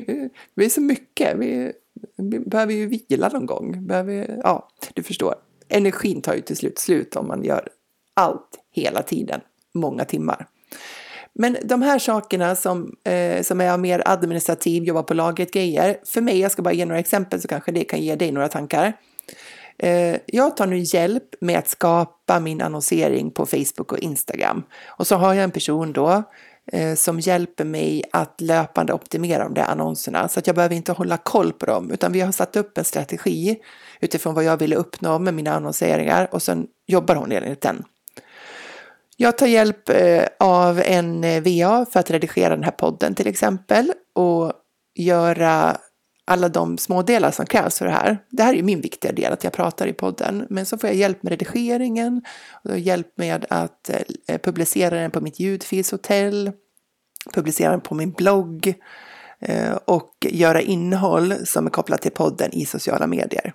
det 0.07 0.31
blir 0.55 0.67
eh, 0.67 0.71
så 0.71 0.81
mycket. 0.81 1.37
Vi, 1.39 1.73
vi 2.17 2.39
behöver 2.39 2.73
ju 2.73 2.87
vila 2.87 3.29
någon 3.29 3.47
gång. 3.47 3.87
Behöver, 3.87 4.41
ja, 4.43 4.69
du 4.95 5.03
förstår. 5.03 5.35
Energin 5.69 6.23
tar 6.23 6.35
ju 6.35 6.41
till 6.41 6.57
slut 6.57 6.79
slut 6.79 7.17
om 7.17 7.29
man 7.29 7.45
gör 7.45 7.69
allt 8.15 8.59
hela 8.71 9.03
tiden, 9.03 9.41
många 9.75 10.05
timmar. 10.05 10.47
Men 11.35 11.57
de 11.65 11.83
här 11.83 11.99
sakerna 11.99 12.57
som, 12.57 12.97
eh, 13.05 13.43
som 13.43 13.61
är 13.61 13.79
mer 13.79 14.03
administrativ, 14.07 14.85
jobba 14.85 15.03
på 15.03 15.15
lagret 15.15 15.53
grejer. 15.53 15.97
För 16.05 16.21
mig, 16.21 16.39
jag 16.39 16.53
ska 16.53 16.63
bara 16.63 16.75
ge 16.75 16.85
några 16.85 17.01
exempel 17.01 17.41
så 17.41 17.49
kanske 17.49 17.73
det 17.73 17.85
kan 17.85 18.01
ge 18.01 18.17
dig 18.17 18.33
några 18.33 18.49
tankar. 18.49 18.93
Eh, 19.79 20.17
jag 20.27 20.57
tar 20.57 20.67
nu 20.67 20.79
hjälp 20.79 21.35
med 21.41 21.59
att 21.59 21.69
skapa 21.69 22.41
min 22.41 22.63
annonsering 22.63 23.31
på 23.31 23.47
Facebook 23.47 23.93
och 23.93 23.99
Instagram. 23.99 24.63
Och 24.87 25.07
så 25.07 25.17
har 25.17 25.35
jag 25.35 25.45
en 25.45 25.51
person 25.51 25.93
då 25.93 26.23
eh, 26.73 26.95
som 26.95 27.21
hjälper 27.21 27.65
mig 27.65 28.05
att 28.13 28.41
löpande 28.41 28.93
optimera 28.93 29.45
de 29.45 29.55
där 29.55 29.65
annonserna. 29.65 30.29
Så 30.29 30.39
att 30.39 30.47
jag 30.47 30.57
behöver 30.57 30.75
inte 30.75 30.93
hålla 30.93 31.17
koll 31.17 31.53
på 31.53 31.67
dem, 31.67 31.91
utan 31.91 32.13
vi 32.13 32.21
har 32.21 32.33
satt 32.33 32.57
upp 32.57 32.79
en 32.79 32.85
strategi 32.85 33.59
utifrån 34.01 34.35
vad 34.35 34.45
jag 34.45 34.57
ville 34.57 34.77
uppnå 34.77 35.19
med 35.19 35.35
mina 35.35 35.55
annonseringar 35.55 36.29
och 36.33 36.43
sen 36.43 36.67
jobbar 36.87 37.15
hon 37.15 37.33
enligt 37.33 37.61
den. 37.61 37.85
Jag 39.17 39.39
tar 39.39 39.47
hjälp 39.47 39.89
eh, 39.89 40.25
av 40.39 40.81
en 40.81 41.21
VA 41.21 41.87
för 41.93 42.01
att 42.01 42.11
redigera 42.11 42.57
den 42.57 42.65
här 42.65 42.71
podden 42.71 43.15
till 43.15 43.27
exempel 43.27 43.93
och 44.15 44.53
göra 44.95 45.77
alla 46.33 46.49
de 46.49 46.79
smådelar 46.79 47.31
som 47.31 47.47
krävs 47.47 47.79
för 47.79 47.87
det 47.87 47.93
här. 47.93 48.19
Det 48.31 48.43
här 48.43 48.53
är 48.53 48.57
ju 48.57 48.63
min 48.63 48.81
viktiga 48.81 49.13
del, 49.13 49.33
att 49.33 49.45
jag 49.45 49.53
pratar 49.53 49.87
i 49.87 49.93
podden. 49.93 50.47
Men 50.51 50.67
så 50.67 50.79
får 50.79 50.89
jag 50.89 50.97
hjälp 50.97 51.23
med 51.23 51.31
redigeringen, 51.31 52.23
och 52.65 52.79
hjälp 52.79 53.13
med 53.15 53.47
att 53.51 53.91
eh, 54.27 54.39
publicera 54.39 54.97
den 54.97 55.11
på 55.11 55.21
mitt 55.21 55.41
ljudfilshotell, 55.41 56.53
publicera 57.35 57.71
den 57.71 57.81
på 57.81 57.95
min 57.95 58.13
blogg 58.13 58.75
eh, 59.41 59.73
och 59.85 60.27
göra 60.31 60.61
innehåll 60.61 61.35
som 61.47 61.67
är 61.67 61.71
kopplat 61.71 62.03
till 62.03 62.13
podden 62.13 62.53
i 62.53 62.67
sociala 62.67 63.07
medier. 63.07 63.55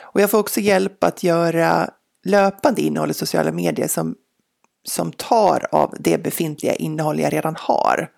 Och 0.00 0.20
jag 0.20 0.30
får 0.30 0.38
också 0.38 0.60
hjälp 0.60 1.04
att 1.04 1.22
göra 1.22 1.90
löpande 2.24 2.82
innehåll 2.82 3.10
i 3.10 3.14
sociala 3.14 3.52
medier 3.52 3.88
som, 3.88 4.14
som 4.84 5.12
tar 5.12 5.66
av 5.72 5.94
det 5.98 6.22
befintliga 6.22 6.74
innehåll 6.74 7.20
jag 7.20 7.32
redan 7.32 7.56
har. 7.58 8.10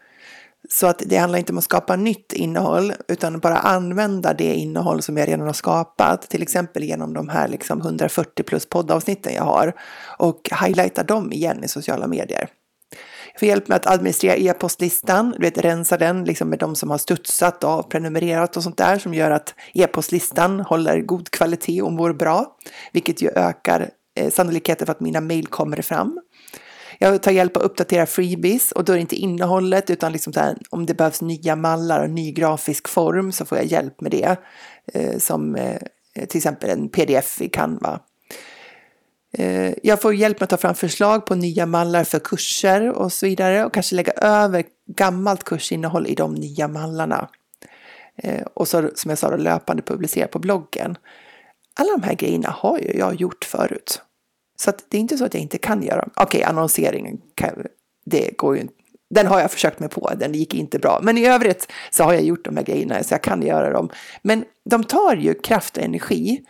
Så 0.73 0.87
att 0.87 1.03
det 1.07 1.17
handlar 1.17 1.39
inte 1.39 1.53
om 1.53 1.59
att 1.59 1.65
skapa 1.65 1.97
nytt 1.97 2.33
innehåll 2.33 2.93
utan 3.09 3.41
bara 3.41 3.57
använda 3.57 4.35
det 4.35 4.55
innehåll 4.55 5.03
som 5.03 5.17
jag 5.17 5.29
redan 5.29 5.47
har 5.47 5.53
skapat, 5.53 6.31
till 6.31 6.43
exempel 6.43 6.85
genom 6.85 7.15
de 7.15 7.29
här 7.29 7.49
liksom 7.49 7.81
140 7.81 8.45
plus 8.45 8.67
poddavsnitten 8.67 9.35
jag 9.35 9.45
har 9.45 9.75
och 10.19 10.50
highlighta 10.61 11.03
dem 11.03 11.33
igen 11.33 11.65
i 11.65 11.69
sociala 11.69 12.07
medier. 12.07 12.49
Jag 13.33 13.41
får 13.41 13.49
hjälp 13.49 13.69
med 13.69 13.77
att 13.77 13.87
administrera 13.87 14.37
e-postlistan, 14.37 15.31
du 15.31 15.43
vet 15.43 15.59
rensa 15.59 15.97
den 15.97 16.25
liksom 16.25 16.49
med 16.49 16.59
de 16.59 16.77
som 16.77 16.91
har 16.91 16.99
studsat 16.99 17.65
och 17.65 17.91
prenumererat 17.91 18.57
och 18.57 18.62
sånt 18.62 18.77
där 18.77 18.99
som 18.99 19.15
gör 19.15 19.31
att 19.31 19.55
e-postlistan 19.75 20.61
håller 20.61 21.00
god 21.00 21.31
kvalitet 21.31 21.83
och 21.83 21.93
mår 21.93 22.12
bra, 22.12 22.57
vilket 22.93 23.23
ju 23.23 23.31
ökar 23.31 23.91
eh, 24.17 24.31
sannolikheten 24.31 24.87
för 24.87 24.93
att 24.93 25.00
mina 25.00 25.21
mejl 25.21 25.47
kommer 25.47 25.83
fram. 25.83 26.21
Jag 27.02 27.23
tar 27.23 27.33
hjälp 27.33 27.57
att 27.57 27.62
uppdatera 27.62 28.07
freebies 28.07 28.73
och 28.73 28.85
då 28.85 28.92
är 28.92 28.97
det 28.97 29.00
inte 29.00 29.16
innehållet 29.16 29.90
utan 29.90 30.12
liksom 30.12 30.33
här, 30.37 30.57
om 30.71 30.87
det 30.87 30.95
behövs 30.95 31.23
nya 31.23 31.57
mallar 31.57 32.02
och 32.02 32.11
ny 32.11 32.33
grafisk 32.33 32.88
form 32.88 33.33
så 33.33 33.45
får 33.45 33.59
jag 33.59 33.66
hjälp 33.66 34.00
med 34.00 34.11
det. 34.11 34.37
Eh, 34.92 35.19
som 35.19 35.57
eh, 35.57 35.80
till 36.28 36.38
exempel 36.38 36.71
en 36.71 36.88
pdf 36.88 37.40
i 37.42 37.49
Canva. 37.49 38.00
Eh, 39.33 39.75
jag 39.83 40.02
får 40.02 40.14
hjälp 40.14 40.40
med 40.40 40.45
att 40.45 40.50
ta 40.50 40.57
fram 40.57 40.75
förslag 40.75 41.26
på 41.26 41.35
nya 41.35 41.66
mallar 41.66 42.04
för 42.04 42.19
kurser 42.19 42.90
och 42.90 43.12
så 43.12 43.26
vidare 43.26 43.64
och 43.64 43.75
kanske 43.75 43.97
lägga 43.97 44.12
över 44.12 44.64
gammalt 44.97 45.45
kursinnehåll 45.45 46.07
i 46.07 46.14
de 46.14 46.35
nya 46.35 46.69
mallarna. 46.69 47.28
Eh, 48.16 48.42
och 48.54 48.69
så 48.69 48.90
som 48.95 49.09
jag 49.09 49.19
sa 49.19 49.30
då, 49.30 49.37
löpande 49.37 49.83
publicera 49.83 50.28
på 50.28 50.38
bloggen. 50.38 50.97
Alla 51.75 51.97
de 51.97 52.02
här 52.02 52.14
grejerna 52.14 52.50
har 52.50 52.78
ju 52.78 52.99
jag 52.99 53.14
gjort 53.14 53.45
förut. 53.45 54.02
Så 54.61 54.73
det 54.88 54.97
är 54.97 55.00
inte 55.00 55.19
så 55.19 55.25
att 55.25 55.35
jag 55.35 55.43
inte 55.43 55.59
kan 55.59 55.83
göra 55.83 56.00
dem. 56.00 56.11
Okej, 56.17 56.38
okay, 56.38 56.50
annonseringen, 56.50 57.21
kan, 57.35 57.50
det 58.07 58.37
går 58.37 58.55
ju 58.55 58.61
inte. 58.61 58.75
Den 59.14 59.26
har 59.26 59.40
jag 59.40 59.50
försökt 59.50 59.81
mig 59.81 59.88
på, 59.88 60.11
den 60.17 60.35
gick 60.35 60.55
inte 60.55 60.79
bra. 60.79 61.00
Men 61.02 61.19
i 61.19 61.26
övrigt 61.26 61.73
så 61.90 62.05
har 62.05 62.12
jag 62.12 62.23
gjort 62.23 62.45
de 62.45 62.57
här 62.57 62.64
grejerna 62.64 63.02
så 63.02 63.14
jag 63.14 63.23
kan 63.23 63.43
göra 63.43 63.71
dem. 63.73 63.90
Men 64.23 64.45
de 64.71 64.85
tar 64.85 65.17
ju 65.17 65.35
kraft 65.35 65.76
och 65.76 65.83
energi. 65.83 66.40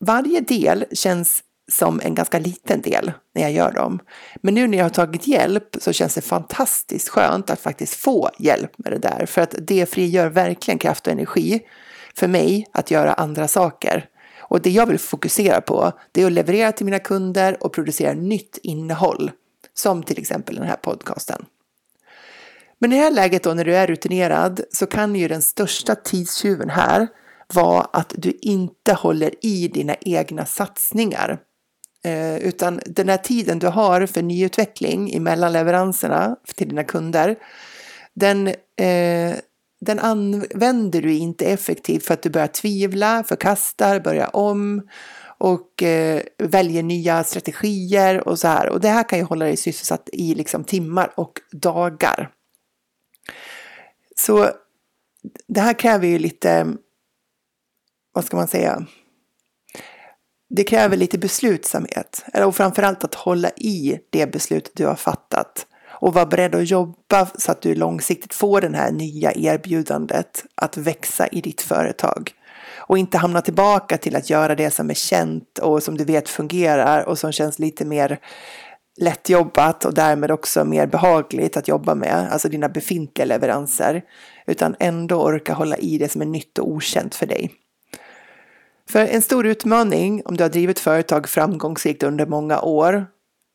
Varje 0.00 0.40
del 0.40 0.84
känns 0.92 1.42
som 1.72 2.00
en 2.04 2.14
ganska 2.14 2.38
liten 2.38 2.80
del 2.80 3.12
när 3.34 3.42
jag 3.42 3.52
gör 3.52 3.72
dem. 3.72 3.98
Men 4.42 4.54
nu 4.54 4.66
när 4.66 4.78
jag 4.78 4.84
har 4.84 4.90
tagit 4.90 5.26
hjälp 5.26 5.76
så 5.80 5.92
känns 5.92 6.14
det 6.14 6.20
fantastiskt 6.20 7.08
skönt 7.08 7.50
att 7.50 7.60
faktiskt 7.60 7.94
få 7.94 8.30
hjälp 8.38 8.78
med 8.78 8.92
det 8.92 8.98
där. 8.98 9.26
För 9.26 9.42
att 9.42 9.54
det 9.58 9.90
frigör 9.90 10.28
verkligen 10.28 10.78
kraft 10.78 11.06
och 11.06 11.12
energi 11.12 11.60
för 12.14 12.28
mig 12.28 12.66
att 12.72 12.90
göra 12.90 13.12
andra 13.12 13.48
saker. 13.48 14.08
Och 14.48 14.62
det 14.62 14.70
jag 14.70 14.86
vill 14.86 14.98
fokusera 14.98 15.60
på 15.60 15.92
det 16.12 16.22
är 16.22 16.26
att 16.26 16.32
leverera 16.32 16.72
till 16.72 16.86
mina 16.86 16.98
kunder 16.98 17.64
och 17.64 17.72
producera 17.72 18.12
nytt 18.12 18.58
innehåll. 18.62 19.30
Som 19.74 20.02
till 20.02 20.18
exempel 20.18 20.56
den 20.56 20.66
här 20.66 20.76
podcasten. 20.76 21.44
Men 22.78 22.92
i 22.92 22.96
det 22.96 23.02
här 23.02 23.10
läget 23.10 23.42
då 23.42 23.54
när 23.54 23.64
du 23.64 23.76
är 23.76 23.86
rutinerad 23.86 24.60
så 24.72 24.86
kan 24.86 25.14
ju 25.14 25.28
den 25.28 25.42
största 25.42 25.94
tidstjuven 25.94 26.70
här 26.70 27.08
vara 27.54 27.80
att 27.80 28.14
du 28.16 28.38
inte 28.42 28.92
håller 28.92 29.34
i 29.40 29.68
dina 29.68 29.94
egna 30.00 30.44
satsningar. 30.44 31.38
Eh, 32.04 32.36
utan 32.36 32.80
den 32.86 33.08
här 33.08 33.16
tiden 33.16 33.58
du 33.58 33.66
har 33.66 34.06
för 34.06 34.22
nyutveckling 34.22 35.10
i 35.10 35.18
leveranserna 35.18 36.36
till 36.56 36.68
dina 36.68 36.84
kunder, 36.84 37.36
den, 38.14 38.48
eh, 38.76 39.34
den 39.80 39.98
använder 39.98 41.02
du 41.02 41.14
inte 41.14 41.46
effektivt 41.46 42.04
för 42.04 42.14
att 42.14 42.22
du 42.22 42.30
börjar 42.30 42.46
tvivla, 42.46 43.24
förkastar, 43.24 44.00
börjar 44.00 44.36
om 44.36 44.88
och 45.38 45.82
eh, 45.82 46.22
väljer 46.38 46.82
nya 46.82 47.24
strategier 47.24 48.28
och 48.28 48.38
så 48.38 48.48
här. 48.48 48.68
Och 48.68 48.80
det 48.80 48.88
här 48.88 49.08
kan 49.08 49.18
ju 49.18 49.24
hålla 49.24 49.44
dig 49.44 49.56
sysselsatt 49.56 50.08
i 50.12 50.34
liksom 50.34 50.64
timmar 50.64 51.12
och 51.16 51.40
dagar. 51.52 52.30
Så 54.16 54.50
det 55.48 55.60
här 55.60 55.72
kräver 55.72 56.06
ju 56.06 56.18
lite, 56.18 56.66
vad 58.12 58.24
ska 58.24 58.36
man 58.36 58.48
säga, 58.48 58.86
det 60.50 60.64
kräver 60.64 60.96
lite 60.96 61.18
beslutsamhet 61.18 62.24
och 62.34 62.56
framförallt 62.56 63.04
att 63.04 63.14
hålla 63.14 63.50
i 63.50 63.98
det 64.10 64.32
beslut 64.32 64.72
du 64.74 64.86
har 64.86 64.94
fattat 64.94 65.66
och 66.00 66.14
vara 66.14 66.26
beredd 66.26 66.54
att 66.54 66.70
jobba 66.70 67.26
så 67.38 67.52
att 67.52 67.62
du 67.62 67.74
långsiktigt 67.74 68.34
får 68.34 68.60
det 68.60 68.76
här 68.76 68.92
nya 68.92 69.32
erbjudandet 69.32 70.44
att 70.54 70.76
växa 70.76 71.26
i 71.26 71.40
ditt 71.40 71.60
företag. 71.60 72.32
Och 72.76 72.98
inte 72.98 73.18
hamna 73.18 73.40
tillbaka 73.40 73.98
till 73.98 74.16
att 74.16 74.30
göra 74.30 74.54
det 74.54 74.70
som 74.70 74.90
är 74.90 74.94
känt 74.94 75.58
och 75.58 75.82
som 75.82 75.96
du 75.96 76.04
vet 76.04 76.28
fungerar 76.28 77.08
och 77.08 77.18
som 77.18 77.32
känns 77.32 77.58
lite 77.58 77.84
mer 77.84 78.18
lättjobbat 79.00 79.84
och 79.84 79.94
därmed 79.94 80.30
också 80.30 80.64
mer 80.64 80.86
behagligt 80.86 81.56
att 81.56 81.68
jobba 81.68 81.94
med, 81.94 82.28
alltså 82.32 82.48
dina 82.48 82.68
befintliga 82.68 83.26
leveranser, 83.26 84.02
utan 84.46 84.76
ändå 84.78 85.22
orka 85.22 85.54
hålla 85.54 85.76
i 85.76 85.98
det 85.98 86.08
som 86.08 86.22
är 86.22 86.26
nytt 86.26 86.58
och 86.58 86.68
okänt 86.68 87.14
för 87.14 87.26
dig. 87.26 87.50
För 88.90 89.06
en 89.06 89.22
stor 89.22 89.46
utmaning 89.46 90.22
om 90.24 90.36
du 90.36 90.44
har 90.44 90.50
drivit 90.50 90.78
företag 90.78 91.28
framgångsrikt 91.28 92.02
under 92.02 92.26
många 92.26 92.60
år, 92.60 93.06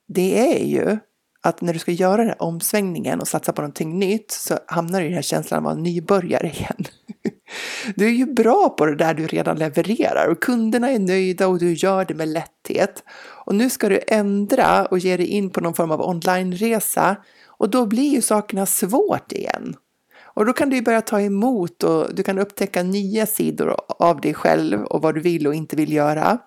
det 0.08 0.56
är 0.56 0.66
ju 0.66 0.98
att 1.44 1.62
när 1.62 1.74
du 1.74 1.80
ska 1.80 1.92
göra 1.92 2.18
den 2.18 2.28
här 2.28 2.42
omsvängningen 2.42 3.22
och 3.22 3.28
satsa 3.28 3.54
på 3.54 3.62
någonting 3.62 4.00
nytt 4.00 4.32
så 4.32 4.60
hamnar 4.68 5.00
du 5.00 5.06
i 5.06 5.10
den 5.10 5.16
här 5.16 5.22
känslan 5.22 5.58
av 5.58 5.68
att 5.68 5.76
vara 5.76 5.84
nybörjare 5.84 6.48
igen. 6.48 6.86
Du 7.96 8.06
är 8.06 8.12
ju 8.12 8.26
bra 8.26 8.70
på 8.78 8.86
det 8.86 8.96
där 8.96 9.14
du 9.14 9.28
redan 9.28 9.58
levererar 9.58 10.28
och 10.28 10.42
kunderna 10.42 10.92
är 10.92 11.00
nöjda 11.00 11.48
och 11.48 11.60
du 11.60 11.74
gör 11.74 12.06
det 12.06 12.14
med 12.14 12.28
lätthet. 12.28 13.04
Och 13.46 13.56
nu 13.56 13.70
ska 13.70 13.90
du 13.90 14.00
ändra 14.08 14.86
och 14.86 15.00
ge 15.00 15.18
dig 15.18 15.26
in 15.26 15.50
på 15.50 15.62
någon 15.62 15.74
form 15.74 15.92
av 15.92 16.02
onlineresa 16.02 17.16
och 17.48 17.70
då 17.70 17.86
blir 17.86 18.10
ju 18.10 18.22
sakerna 18.22 18.66
svårt 18.66 19.32
igen. 19.32 19.76
Och 20.24 20.46
då 20.46 20.54
kan 20.54 20.70
du 20.70 20.82
börja 20.82 21.02
ta 21.02 21.22
emot 21.22 21.84
och 21.84 22.16
du 22.16 22.24
kan 22.24 22.40
upptäcka 22.40 22.84
nya 22.84 23.26
sidor 23.26 23.76
av 23.88 24.22
dig 24.22 24.34
själv 24.34 24.84
och 24.84 25.02
vad 25.02 25.16
du 25.16 25.22
vill 25.22 25.48
och 25.48 25.56
inte 25.56 25.76
vill 25.76 25.94
göra. 25.94 26.38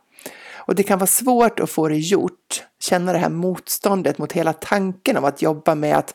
Och 0.67 0.75
det 0.75 0.83
kan 0.83 0.99
vara 0.99 1.07
svårt 1.07 1.61
att 1.61 1.71
få 1.71 1.89
det 1.89 1.99
gjort, 1.99 2.65
känna 2.87 3.13
det 3.13 3.19
här 3.19 3.29
motståndet 3.29 4.19
mot 4.19 4.33
hela 4.33 4.53
tanken 4.53 5.17
av 5.17 5.25
att 5.25 5.43
jobba 5.43 5.75
med 5.75 5.97
att 5.97 6.15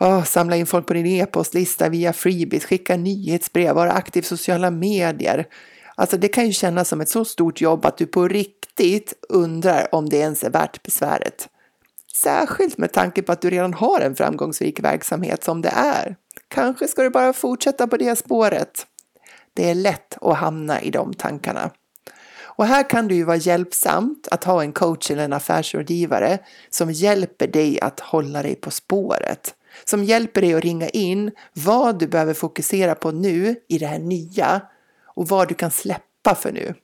oh, 0.00 0.24
samla 0.24 0.56
in 0.56 0.66
folk 0.66 0.86
på 0.86 0.94
din 0.94 1.06
e-postlista 1.06 1.88
via 1.88 2.12
freebies, 2.12 2.64
skicka 2.64 2.96
nyhetsbrev, 2.96 3.74
vara 3.74 3.92
aktiv 3.92 4.22
i 4.22 4.26
sociala 4.26 4.70
medier. 4.70 5.46
Alltså 5.94 6.16
det 6.16 6.28
kan 6.28 6.46
ju 6.46 6.52
kännas 6.52 6.88
som 6.88 7.00
ett 7.00 7.08
så 7.08 7.24
stort 7.24 7.60
jobb 7.60 7.86
att 7.86 7.98
du 7.98 8.06
på 8.06 8.28
riktigt 8.28 9.14
undrar 9.28 9.94
om 9.94 10.08
det 10.08 10.16
ens 10.16 10.44
är 10.44 10.50
värt 10.50 10.82
besväret. 10.82 11.48
Särskilt 12.14 12.78
med 12.78 12.92
tanke 12.92 13.22
på 13.22 13.32
att 13.32 13.40
du 13.40 13.50
redan 13.50 13.74
har 13.74 14.00
en 14.00 14.16
framgångsrik 14.16 14.80
verksamhet 14.80 15.44
som 15.44 15.62
det 15.62 15.72
är. 15.74 16.16
Kanske 16.48 16.88
ska 16.88 17.02
du 17.02 17.10
bara 17.10 17.32
fortsätta 17.32 17.86
på 17.86 17.96
det 17.96 18.16
spåret. 18.16 18.86
Det 19.54 19.70
är 19.70 19.74
lätt 19.74 20.18
att 20.20 20.36
hamna 20.38 20.80
i 20.80 20.90
de 20.90 21.14
tankarna. 21.14 21.70
Och 22.62 22.68
här 22.68 22.90
kan 22.90 23.08
det 23.08 23.14
ju 23.14 23.24
vara 23.24 23.36
hjälpsamt 23.36 24.28
att 24.30 24.44
ha 24.44 24.62
en 24.62 24.72
coach 24.72 25.10
eller 25.10 25.24
en 25.24 25.32
affärsrådgivare 25.32 26.38
som 26.70 26.90
hjälper 26.90 27.46
dig 27.46 27.80
att 27.80 28.00
hålla 28.00 28.42
dig 28.42 28.54
på 28.54 28.70
spåret. 28.70 29.54
Som 29.84 30.04
hjälper 30.04 30.40
dig 30.40 30.54
att 30.54 30.64
ringa 30.64 30.88
in 30.88 31.30
vad 31.52 31.98
du 31.98 32.06
behöver 32.06 32.34
fokusera 32.34 32.94
på 32.94 33.10
nu 33.10 33.56
i 33.68 33.78
det 33.78 33.86
här 33.86 33.98
nya 33.98 34.60
och 35.06 35.28
vad 35.28 35.48
du 35.48 35.54
kan 35.54 35.70
släppa 35.70 36.34
för 36.34 36.52
nu. 36.52 36.74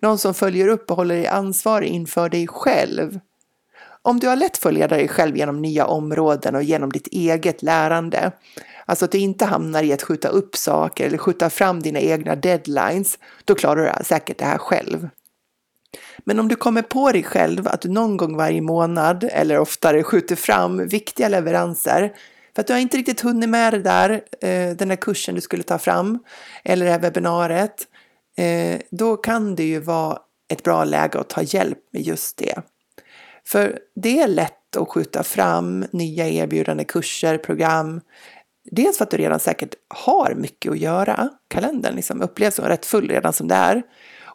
Någon 0.00 0.18
som 0.18 0.34
följer 0.34 0.68
upp 0.68 0.90
och 0.90 0.96
håller 0.96 1.14
dig 1.14 1.26
ansvarig 1.26 1.88
inför 1.88 2.28
dig 2.28 2.46
själv. 2.46 3.20
Om 4.02 4.20
du 4.20 4.28
har 4.28 4.36
lätt 4.36 4.56
för 4.56 4.68
att 4.68 4.74
leda 4.74 4.96
dig 4.96 5.08
själv 5.08 5.36
genom 5.36 5.62
nya 5.62 5.86
områden 5.86 6.54
och 6.54 6.62
genom 6.62 6.92
ditt 6.92 7.06
eget 7.06 7.62
lärande, 7.62 8.32
alltså 8.86 9.04
att 9.04 9.12
du 9.12 9.18
inte 9.18 9.44
hamnar 9.44 9.82
i 9.82 9.92
att 9.92 10.02
skjuta 10.02 10.28
upp 10.28 10.56
saker 10.56 11.06
eller 11.06 11.18
skjuta 11.18 11.50
fram 11.50 11.80
dina 11.80 12.00
egna 12.00 12.36
deadlines, 12.36 13.18
då 13.44 13.54
klarar 13.54 13.96
du 13.98 14.04
säkert 14.04 14.38
det 14.38 14.44
här 14.44 14.58
själv. 14.58 15.08
Men 16.18 16.38
om 16.40 16.48
du 16.48 16.56
kommer 16.56 16.82
på 16.82 17.12
dig 17.12 17.22
själv 17.22 17.68
att 17.68 17.80
du 17.80 17.88
någon 17.88 18.16
gång 18.16 18.36
varje 18.36 18.60
månad 18.60 19.24
eller 19.32 19.58
oftare 19.58 20.02
skjuter 20.02 20.36
fram 20.36 20.88
viktiga 20.88 21.28
leveranser 21.28 22.12
för 22.54 22.60
att 22.60 22.66
du 22.66 22.72
har 22.72 22.80
inte 22.80 22.96
riktigt 22.96 23.20
hunnit 23.20 23.48
med 23.48 23.72
det 23.72 23.82
där, 23.82 24.10
eh, 24.40 24.76
den 24.76 24.88
där 24.88 24.96
kursen 24.96 25.34
du 25.34 25.40
skulle 25.40 25.62
ta 25.62 25.78
fram 25.78 26.18
eller 26.64 26.86
det 26.86 26.92
här 26.92 26.98
webbinariet, 26.98 27.86
eh, 28.36 28.80
då 28.90 29.16
kan 29.16 29.54
det 29.54 29.64
ju 29.64 29.80
vara 29.80 30.18
ett 30.48 30.62
bra 30.62 30.84
läge 30.84 31.18
att 31.18 31.28
ta 31.28 31.42
hjälp 31.42 31.78
med 31.92 32.02
just 32.02 32.36
det. 32.36 32.62
För 33.46 33.78
det 33.94 34.20
är 34.20 34.28
lätt 34.28 34.76
att 34.76 34.88
skjuta 34.88 35.22
fram 35.22 35.84
nya 35.90 36.28
erbjudande 36.28 36.84
kurser, 36.84 37.38
program. 37.38 38.00
Dels 38.70 38.98
för 38.98 39.04
att 39.04 39.10
du 39.10 39.16
redan 39.16 39.40
säkert 39.40 39.74
har 39.88 40.34
mycket 40.34 40.72
att 40.72 40.78
göra. 40.78 41.28
Kalendern 41.48 41.94
liksom 41.94 42.22
upplevs 42.22 42.54
som 42.54 42.64
rätt 42.64 42.86
full 42.86 43.08
redan 43.08 43.32
som 43.32 43.48
det 43.48 43.54
är. 43.54 43.82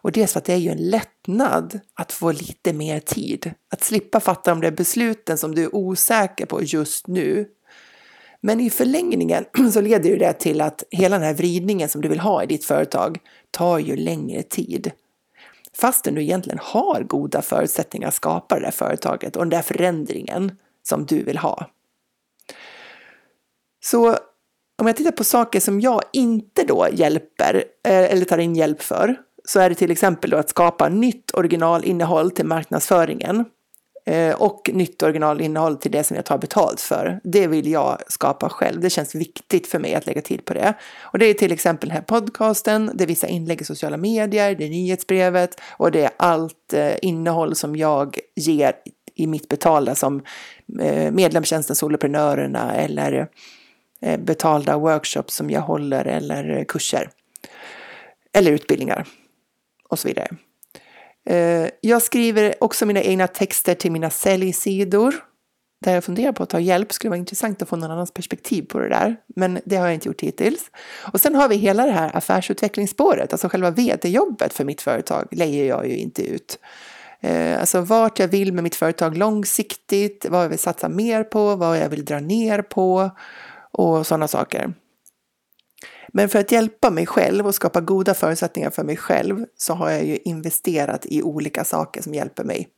Och 0.06 0.12
dels 0.12 0.32
för 0.32 0.38
att 0.38 0.44
det 0.44 0.52
är 0.52 0.56
ju 0.56 0.70
en 0.70 0.90
lättnad 0.90 1.80
att 1.94 2.12
få 2.12 2.32
lite 2.32 2.72
mer 2.72 3.00
tid. 3.00 3.54
Att 3.72 3.84
slippa 3.84 4.20
fatta 4.20 4.50
de 4.50 4.60
där 4.60 4.70
besluten 4.70 5.38
som 5.38 5.54
du 5.54 5.62
är 5.62 5.74
osäker 5.74 6.46
på 6.46 6.62
just 6.62 7.06
nu. 7.06 7.48
Men 8.40 8.60
i 8.60 8.70
förlängningen 8.70 9.44
så 9.72 9.80
leder 9.80 10.10
ju 10.10 10.16
det 10.16 10.32
till 10.32 10.60
att 10.60 10.84
hela 10.90 11.18
den 11.18 11.26
här 11.26 11.34
vridningen 11.34 11.88
som 11.88 12.00
du 12.00 12.08
vill 12.08 12.20
ha 12.20 12.42
i 12.42 12.46
ditt 12.46 12.64
företag 12.64 13.18
tar 13.50 13.78
ju 13.78 13.96
längre 13.96 14.42
tid. 14.42 14.90
Fastän 15.76 16.14
du 16.14 16.22
egentligen 16.22 16.58
har 16.62 17.02
goda 17.02 17.42
förutsättningar 17.42 18.08
att 18.08 18.14
skapa 18.14 18.54
det 18.54 18.60
där 18.60 18.70
företaget 18.70 19.36
och 19.36 19.42
den 19.42 19.50
där 19.50 19.62
förändringen 19.62 20.58
som 20.82 21.06
du 21.06 21.22
vill 21.22 21.38
ha. 21.38 21.70
Så 23.84 24.16
om 24.78 24.86
jag 24.86 24.96
tittar 24.96 25.12
på 25.12 25.24
saker 25.24 25.60
som 25.60 25.80
jag 25.80 26.02
inte 26.12 26.64
då 26.64 26.88
hjälper 26.92 27.64
eh, 27.84 28.12
eller 28.12 28.24
tar 28.24 28.38
in 28.38 28.56
hjälp 28.56 28.82
för 28.82 29.25
så 29.48 29.60
är 29.60 29.68
det 29.68 29.74
till 29.74 29.90
exempel 29.90 30.30
då 30.30 30.36
att 30.36 30.48
skapa 30.48 30.88
nytt 30.88 31.30
originalinnehåll 31.34 32.30
till 32.30 32.46
marknadsföringen. 32.46 33.44
Eh, 34.06 34.34
och 34.34 34.70
nytt 34.72 35.02
originalinnehåll 35.02 35.76
till 35.76 35.90
det 35.90 36.04
som 36.04 36.16
jag 36.16 36.24
tar 36.24 36.38
betalt 36.38 36.80
för. 36.80 37.20
Det 37.24 37.46
vill 37.46 37.70
jag 37.70 37.98
skapa 38.08 38.48
själv. 38.48 38.80
Det 38.80 38.90
känns 38.90 39.14
viktigt 39.14 39.66
för 39.66 39.78
mig 39.78 39.94
att 39.94 40.06
lägga 40.06 40.22
tid 40.22 40.44
på 40.44 40.54
det. 40.54 40.74
Och 41.00 41.18
det 41.18 41.26
är 41.26 41.34
till 41.34 41.52
exempel 41.52 41.88
den 41.88 41.96
här 41.96 42.04
podcasten, 42.04 42.90
det 42.94 43.04
är 43.04 43.08
vissa 43.08 43.26
inlägg 43.26 43.60
i 43.60 43.64
sociala 43.64 43.96
medier, 43.96 44.54
det 44.54 44.64
är 44.64 44.70
nyhetsbrevet 44.70 45.60
och 45.76 45.90
det 45.90 46.04
är 46.04 46.10
allt 46.16 46.72
eh, 46.72 46.92
innehåll 47.02 47.54
som 47.54 47.76
jag 47.76 48.18
ger 48.34 48.72
i 49.14 49.26
mitt 49.26 49.48
betalda 49.48 49.94
som 49.94 50.22
eh, 50.80 51.10
medlemstjänsten 51.12 51.76
Soloprenörerna 51.76 52.74
eller 52.74 53.28
betalda 54.18 54.78
workshops 54.78 55.34
som 55.34 55.50
jag 55.50 55.60
håller 55.60 56.04
eller 56.04 56.64
kurser. 56.64 57.10
Eller 58.32 58.52
utbildningar 58.52 59.06
och 59.88 59.98
så 59.98 60.08
vidare. 60.08 60.28
Eh, 61.26 61.68
jag 61.80 62.02
skriver 62.02 62.54
också 62.60 62.86
mina 62.86 63.02
egna 63.02 63.26
texter 63.26 63.74
till 63.74 63.92
mina 63.92 64.10
säljsidor. 64.10 65.14
Där 65.84 65.94
jag 65.94 66.04
funderar 66.04 66.32
på 66.32 66.42
att 66.42 66.50
ta 66.50 66.60
hjälp. 66.60 66.92
skulle 66.92 67.08
vara 67.08 67.18
intressant 67.18 67.62
att 67.62 67.68
få 67.68 67.76
någon 67.76 67.90
annans 67.90 68.14
perspektiv 68.14 68.62
på 68.62 68.78
det 68.78 68.88
där. 68.88 69.16
Men 69.36 69.60
det 69.64 69.76
har 69.76 69.86
jag 69.86 69.94
inte 69.94 70.08
gjort 70.08 70.20
hittills. 70.20 70.70
Och 71.12 71.20
sen 71.20 71.34
har 71.34 71.48
vi 71.48 71.56
hela 71.56 71.86
det 71.86 71.92
här 71.92 72.16
affärsutvecklingsspåret. 72.16 73.32
Alltså 73.32 73.48
själva 73.48 73.70
vd-jobbet 73.70 74.52
för 74.52 74.64
mitt 74.64 74.80
företag 74.80 75.28
lejer 75.30 75.64
jag 75.68 75.88
ju 75.88 75.96
inte 75.96 76.22
ut. 76.22 76.58
Eh, 77.20 77.60
alltså 77.60 77.80
vart 77.80 78.18
jag 78.18 78.28
vill 78.28 78.52
med 78.52 78.64
mitt 78.64 78.76
företag 78.76 79.16
långsiktigt, 79.16 80.26
vad 80.28 80.44
jag 80.44 80.48
vill 80.48 80.58
satsa 80.58 80.88
mer 80.88 81.24
på, 81.24 81.56
vad 81.56 81.78
jag 81.78 81.88
vill 81.88 82.04
dra 82.04 82.20
ner 82.20 82.62
på 82.62 83.10
och 83.70 84.06
sådana 84.06 84.28
saker. 84.28 84.72
Men 86.08 86.28
för 86.28 86.38
att 86.38 86.52
hjälpa 86.52 86.90
mig 86.90 87.06
själv 87.06 87.46
och 87.46 87.54
skapa 87.54 87.80
goda 87.80 88.14
förutsättningar 88.14 88.70
för 88.70 88.84
mig 88.84 88.96
själv 88.96 89.46
så 89.56 89.74
har 89.74 89.90
jag 89.90 90.04
ju 90.04 90.16
investerat 90.24 91.06
i 91.06 91.22
olika 91.22 91.64
saker 91.64 92.02
som 92.02 92.14
hjälper 92.14 92.44
mig. 92.44 92.68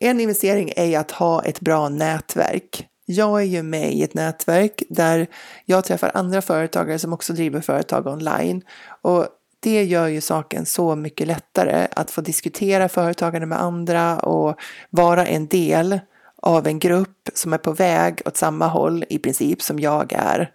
En 0.00 0.20
investering 0.20 0.72
är 0.76 0.98
att 0.98 1.10
ha 1.10 1.44
ett 1.44 1.60
bra 1.60 1.88
nätverk. 1.88 2.86
Jag 3.06 3.40
är 3.40 3.44
ju 3.44 3.62
med 3.62 3.92
i 3.92 4.02
ett 4.02 4.14
nätverk 4.14 4.82
där 4.88 5.26
jag 5.64 5.84
träffar 5.84 6.10
andra 6.14 6.42
företagare 6.42 6.98
som 6.98 7.12
också 7.12 7.32
driver 7.32 7.60
företag 7.60 8.06
online. 8.06 8.62
Och 9.02 9.26
det 9.60 9.84
gör 9.84 10.06
ju 10.06 10.20
saken 10.20 10.66
så 10.66 10.96
mycket 10.96 11.26
lättare 11.26 11.88
att 11.96 12.10
få 12.10 12.20
diskutera 12.20 12.88
företagande 12.88 13.46
med 13.46 13.62
andra 13.62 14.18
och 14.18 14.60
vara 14.90 15.26
en 15.26 15.46
del 15.46 16.00
av 16.42 16.66
en 16.66 16.78
grupp 16.78 17.28
som 17.34 17.52
är 17.52 17.58
på 17.58 17.72
väg 17.72 18.22
åt 18.24 18.36
samma 18.36 18.66
håll 18.66 19.04
i 19.08 19.18
princip 19.18 19.62
som 19.62 19.80
jag 19.80 20.12
är. 20.12 20.52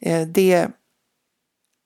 Eh, 0.00 0.26
det 0.26 0.68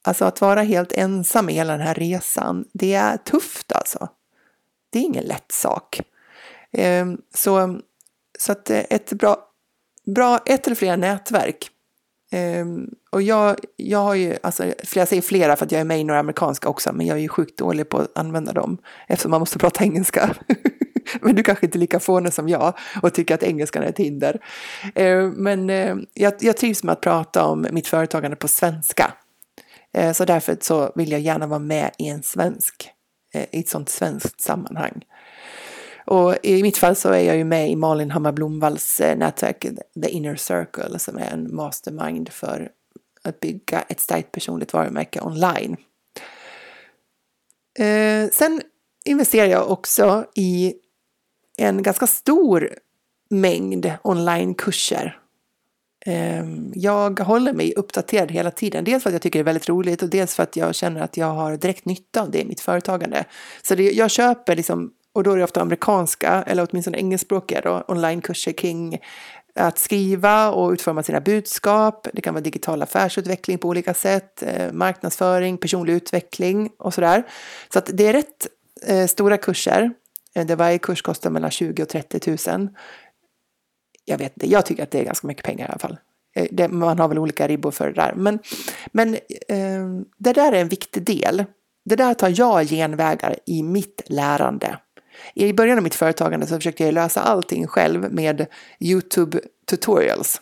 Alltså 0.08 0.24
att 0.24 0.40
vara 0.40 0.62
helt 0.62 0.92
ensam 0.92 1.48
i 1.48 1.52
hela 1.52 1.72
den 1.72 1.86
här 1.86 1.94
resan, 1.94 2.64
det 2.72 2.94
är 2.94 3.16
tufft 3.16 3.72
alltså. 3.72 4.08
Det 4.90 4.98
är 4.98 5.02
ingen 5.02 5.24
lätt 5.24 5.52
sak. 5.52 6.00
Ehm, 6.72 7.18
så, 7.34 7.80
så 8.38 8.52
att 8.52 8.70
eh, 8.70 8.78
ett 8.90 9.12
bra, 9.12 9.36
bra, 10.06 10.38
ett 10.46 10.66
eller 10.66 10.76
flera 10.76 10.96
nätverk. 10.96 11.70
Ehm, 12.30 12.90
och 13.10 13.22
jag, 13.22 13.56
jag 13.76 13.98
har 13.98 14.14
ju, 14.14 14.36
alltså 14.42 14.64
jag 14.94 15.08
säger 15.08 15.22
flera 15.22 15.56
för 15.56 15.64
att 15.66 15.72
jag 15.72 15.80
är 15.80 15.84
med 15.84 16.00
i 16.00 16.04
några 16.04 16.20
amerikanska 16.20 16.68
också, 16.68 16.92
men 16.92 17.06
jag 17.06 17.16
är 17.16 17.22
ju 17.22 17.28
sjukt 17.28 17.58
dålig 17.58 17.88
på 17.88 17.98
att 17.98 18.18
använda 18.18 18.52
dem 18.52 18.78
eftersom 19.08 19.30
man 19.30 19.40
måste 19.40 19.58
prata 19.58 19.84
engelska. 19.84 20.34
men 21.20 21.34
du 21.34 21.42
kanske 21.42 21.66
inte 21.66 21.78
är 21.78 21.80
lika 21.80 22.00
fånig 22.00 22.32
som 22.32 22.48
jag 22.48 22.78
och 23.02 23.14
tycker 23.14 23.34
att 23.34 23.42
engelskan 23.42 23.82
är 23.82 23.88
ett 23.88 23.98
hinder. 23.98 24.40
Ehm, 24.94 25.30
men 25.30 25.70
eh, 25.70 25.96
jag, 26.14 26.32
jag 26.40 26.56
trivs 26.56 26.84
med 26.84 26.92
att 26.92 27.00
prata 27.00 27.44
om 27.44 27.66
mitt 27.70 27.88
företagande 27.88 28.36
på 28.36 28.48
svenska. 28.48 29.12
Eh, 29.98 30.12
så 30.12 30.24
därför 30.24 30.58
så 30.60 30.92
vill 30.94 31.12
jag 31.12 31.20
gärna 31.20 31.46
vara 31.46 31.58
med 31.58 31.90
i 31.98 32.08
en 32.08 32.22
svensk, 32.22 32.90
eh, 33.34 33.46
i 33.52 33.60
ett 33.60 33.68
sånt 33.68 33.88
svenskt 33.88 34.40
sammanhang. 34.40 35.04
Och 36.06 36.36
i 36.42 36.62
mitt 36.62 36.76
fall 36.76 36.96
så 36.96 37.08
är 37.08 37.20
jag 37.20 37.36
ju 37.36 37.44
med 37.44 37.70
i 37.70 37.76
Malin 37.76 38.10
Hammar 38.10 38.32
Blomvalls 38.32 39.00
eh, 39.00 39.18
nätverk 39.18 39.66
The 40.02 40.08
Inner 40.08 40.36
Circle 40.36 40.98
som 40.98 41.18
är 41.18 41.30
en 41.32 41.54
mastermind 41.54 42.28
för 42.28 42.70
att 43.22 43.40
bygga 43.40 43.80
ett 43.80 44.00
starkt 44.00 44.32
personligt 44.32 44.72
varumärke 44.72 45.20
online. 45.20 45.76
Sen 48.32 48.62
investerar 49.04 49.46
jag 49.46 49.70
också 49.70 50.24
i 50.34 50.74
en 51.56 51.82
ganska 51.82 52.06
stor 52.06 52.74
mängd 53.30 53.92
onlinekurser 54.02 55.20
Ehm, 56.08 56.72
jag 56.74 57.20
håller 57.20 57.52
mig 57.52 57.72
uppdaterad 57.76 58.30
hela 58.30 58.50
tiden. 58.50 58.84
Dels 58.84 59.02
för 59.02 59.10
att 59.10 59.14
jag 59.14 59.22
tycker 59.22 59.38
det 59.38 59.42
är 59.42 59.44
väldigt 59.44 59.68
roligt 59.68 60.02
och 60.02 60.08
dels 60.08 60.34
för 60.34 60.42
att 60.42 60.56
jag 60.56 60.74
känner 60.74 61.00
att 61.00 61.16
jag 61.16 61.26
har 61.26 61.56
direkt 61.56 61.84
nytta 61.84 62.22
av 62.22 62.30
det 62.30 62.40
i 62.40 62.44
mitt 62.44 62.60
företagande. 62.60 63.24
Så 63.62 63.74
det, 63.74 63.82
jag 63.82 64.10
köper 64.10 64.56
liksom, 64.56 64.90
och 65.12 65.22
då 65.22 65.32
är 65.32 65.36
det 65.36 65.44
ofta 65.44 65.60
amerikanska 65.60 66.44
eller 66.46 66.66
åtminstone 66.70 66.98
engelskspråkiga 66.98 67.60
då, 67.60 67.84
onlinekurser 67.88 68.52
kring 68.52 68.98
att 69.54 69.78
skriva 69.78 70.50
och 70.50 70.70
utforma 70.70 71.02
sina 71.02 71.20
budskap. 71.20 72.06
Det 72.12 72.20
kan 72.20 72.34
vara 72.34 72.44
digital 72.44 72.82
affärsutveckling 72.82 73.58
på 73.58 73.68
olika 73.68 73.94
sätt, 73.94 74.42
eh, 74.42 74.72
marknadsföring, 74.72 75.58
personlig 75.58 75.92
utveckling 75.92 76.70
och 76.78 76.94
sådär. 76.94 77.22
Så 77.72 77.78
att 77.78 77.90
det 77.94 78.06
är 78.06 78.12
rätt 78.12 78.46
eh, 78.86 79.06
stora 79.06 79.36
kurser. 79.36 79.90
Eh, 80.34 80.46
Där 80.46 80.56
varje 80.56 80.78
kurs 80.78 81.02
kostar 81.02 81.30
mellan 81.30 81.50
20 81.50 81.82
och 81.82 81.88
30 81.88 82.50
000 82.50 82.68
jag 84.08 84.18
vet 84.18 84.32
inte, 84.36 84.46
jag 84.46 84.66
tycker 84.66 84.82
att 84.82 84.90
det 84.90 85.00
är 85.00 85.04
ganska 85.04 85.26
mycket 85.26 85.44
pengar 85.44 85.66
i 85.66 85.68
alla 85.68 85.78
fall. 85.78 85.98
Eh, 86.36 86.46
det, 86.50 86.68
man 86.68 86.98
har 86.98 87.08
väl 87.08 87.18
olika 87.18 87.48
ribbor 87.48 87.70
för 87.70 87.86
det 87.86 87.92
där. 87.92 88.12
Men, 88.16 88.38
men 88.92 89.14
eh, 89.48 89.86
det 90.18 90.32
där 90.32 90.52
är 90.52 90.60
en 90.60 90.68
viktig 90.68 91.02
del. 91.02 91.44
Det 91.84 91.96
där 91.96 92.14
tar 92.14 92.34
jag 92.36 92.66
genvägar 92.66 93.36
i 93.46 93.62
mitt 93.62 94.02
lärande. 94.06 94.78
I 95.34 95.52
början 95.52 95.78
av 95.78 95.84
mitt 95.84 95.94
företagande 95.94 96.46
så 96.46 96.54
försökte 96.54 96.84
jag 96.84 96.94
lösa 96.94 97.20
allting 97.20 97.66
själv 97.66 98.12
med 98.12 98.46
YouTube 98.80 99.40
tutorials. 99.66 100.40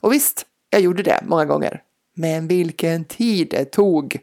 Och 0.00 0.12
visst, 0.12 0.46
jag 0.70 0.80
gjorde 0.80 1.02
det 1.02 1.20
många 1.26 1.44
gånger. 1.44 1.82
Men 2.14 2.48
vilken 2.48 3.04
tid 3.04 3.48
det 3.50 3.64
tog! 3.64 4.18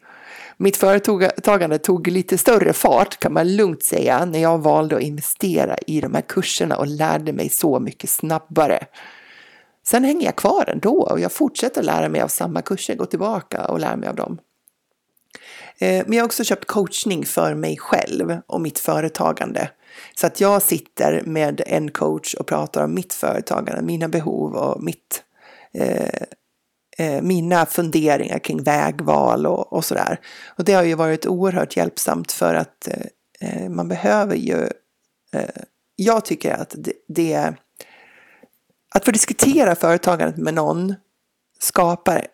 Mitt 0.57 0.77
företagande 0.77 1.77
tog 1.77 2.07
lite 2.07 2.37
större 2.37 2.73
fart 2.73 3.19
kan 3.19 3.33
man 3.33 3.55
lugnt 3.55 3.83
säga 3.83 4.25
när 4.25 4.39
jag 4.39 4.57
valde 4.57 4.95
att 4.95 5.01
investera 5.01 5.77
i 5.87 6.01
de 6.01 6.13
här 6.13 6.21
kurserna 6.21 6.77
och 6.77 6.87
lärde 6.87 7.33
mig 7.33 7.49
så 7.49 7.79
mycket 7.79 8.09
snabbare. 8.09 8.85
Sen 9.87 10.03
hänger 10.03 10.25
jag 10.25 10.35
kvar 10.35 10.69
ändå 10.69 11.01
och 11.01 11.19
jag 11.19 11.31
fortsätter 11.31 11.83
lära 11.83 12.09
mig 12.09 12.21
av 12.21 12.27
samma 12.27 12.61
kurser, 12.61 12.95
gå 12.95 13.05
tillbaka 13.05 13.65
och 13.65 13.79
lära 13.79 13.95
mig 13.95 14.09
av 14.09 14.15
dem. 14.15 14.37
Eh, 15.77 16.03
men 16.05 16.13
jag 16.13 16.23
har 16.23 16.25
också 16.25 16.43
köpt 16.43 16.65
coachning 16.65 17.25
för 17.25 17.53
mig 17.53 17.77
själv 17.77 18.37
och 18.47 18.61
mitt 18.61 18.79
företagande. 18.79 19.69
Så 20.15 20.27
att 20.27 20.41
jag 20.41 20.61
sitter 20.61 21.21
med 21.25 21.61
en 21.67 21.91
coach 21.91 22.33
och 22.33 22.47
pratar 22.47 22.83
om 22.83 22.93
mitt 22.93 23.13
företagande, 23.13 23.81
mina 23.81 24.07
behov 24.07 24.55
och 24.55 24.83
mitt, 24.83 25.23
eh, 25.73 26.23
eh, 26.97 27.21
mina 27.21 27.65
funderingar 27.65 28.39
kring 28.39 28.63
vägval 28.63 29.45
och, 29.45 29.73
och 29.73 29.85
sådär. 29.85 30.19
Och 30.57 30.63
det 30.63 30.73
har 30.73 30.83
ju 30.83 30.95
varit 30.95 31.25
oerhört 31.25 31.77
hjälpsamt 31.77 32.31
för 32.31 32.55
att 32.55 32.87
eh, 32.87 33.05
eh 33.39 33.69
man 33.69 33.87
behöver 33.87 34.35
ju, 34.35 34.69
eh, 35.33 35.61
jag 35.95 36.25
tycker 36.25 36.53
att 36.53 36.75
det, 36.77 36.93
det 37.07 37.53
att 38.95 39.05
få 39.05 39.11
diskutera 39.11 39.75
företagandet 39.75 40.37
med 40.37 40.53
någon 40.53 40.95
skapar 41.59 42.27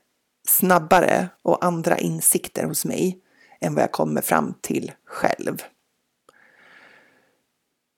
snabbare 0.47 1.29
och 1.41 1.65
andra 1.65 1.97
insikter 1.97 2.63
hos 2.63 2.85
mig 2.85 3.19
än 3.61 3.75
vad 3.75 3.83
jag 3.83 3.91
kommer 3.91 4.21
fram 4.21 4.53
till 4.61 4.91
själv. 5.05 5.63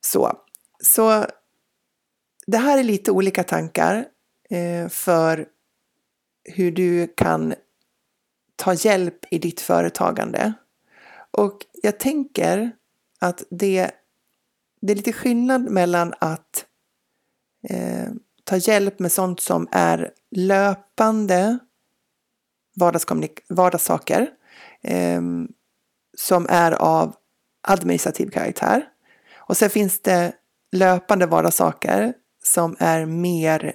Så, 0.02 0.38
så 0.84 1.26
det 2.48 2.58
här 2.58 2.78
är 2.78 2.84
lite 2.84 3.12
olika 3.12 3.44
tankar 3.44 4.06
eh, 4.50 4.90
för 4.90 5.48
hur 6.44 6.72
du 6.72 7.08
kan 7.08 7.54
ta 8.56 8.74
hjälp 8.74 9.26
i 9.32 9.40
ditt 9.40 9.62
företagande. 9.62 10.54
Och 11.32 11.58
jag 11.84 12.00
tänker 12.00 12.72
att 13.20 13.44
det, 13.50 13.92
det 14.82 14.92
är 14.92 14.96
lite 14.96 15.14
skillnad 15.14 15.72
mellan 15.72 16.14
att 16.20 16.66
eh, 17.70 18.10
ta 18.44 18.58
hjälp 18.58 19.00
med 19.00 19.12
sånt 19.12 19.42
som 19.42 19.68
är 19.72 20.12
löpande 20.32 21.60
vardagssaker 23.50 24.30
eh, 24.82 25.22
som 26.18 26.48
är 26.50 26.72
av 26.72 27.16
administrativ 27.68 28.30
karaktär. 28.30 28.86
Och 29.36 29.58
sen 29.58 29.70
finns 29.70 30.02
det 30.02 30.34
löpande 30.72 31.26
vardagssaker 31.26 32.14
som 32.44 32.76
är 32.80 33.06
mer 33.06 33.74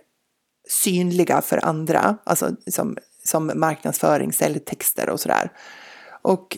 synliga 0.69 1.43
för 1.43 1.65
andra, 1.65 2.17
alltså 2.25 2.51
som, 2.67 2.97
som 3.25 3.53
marknadsföring, 3.55 4.33
säljtexter 4.33 5.11
och 5.11 5.21
sådär. 5.21 5.53
Och 6.23 6.57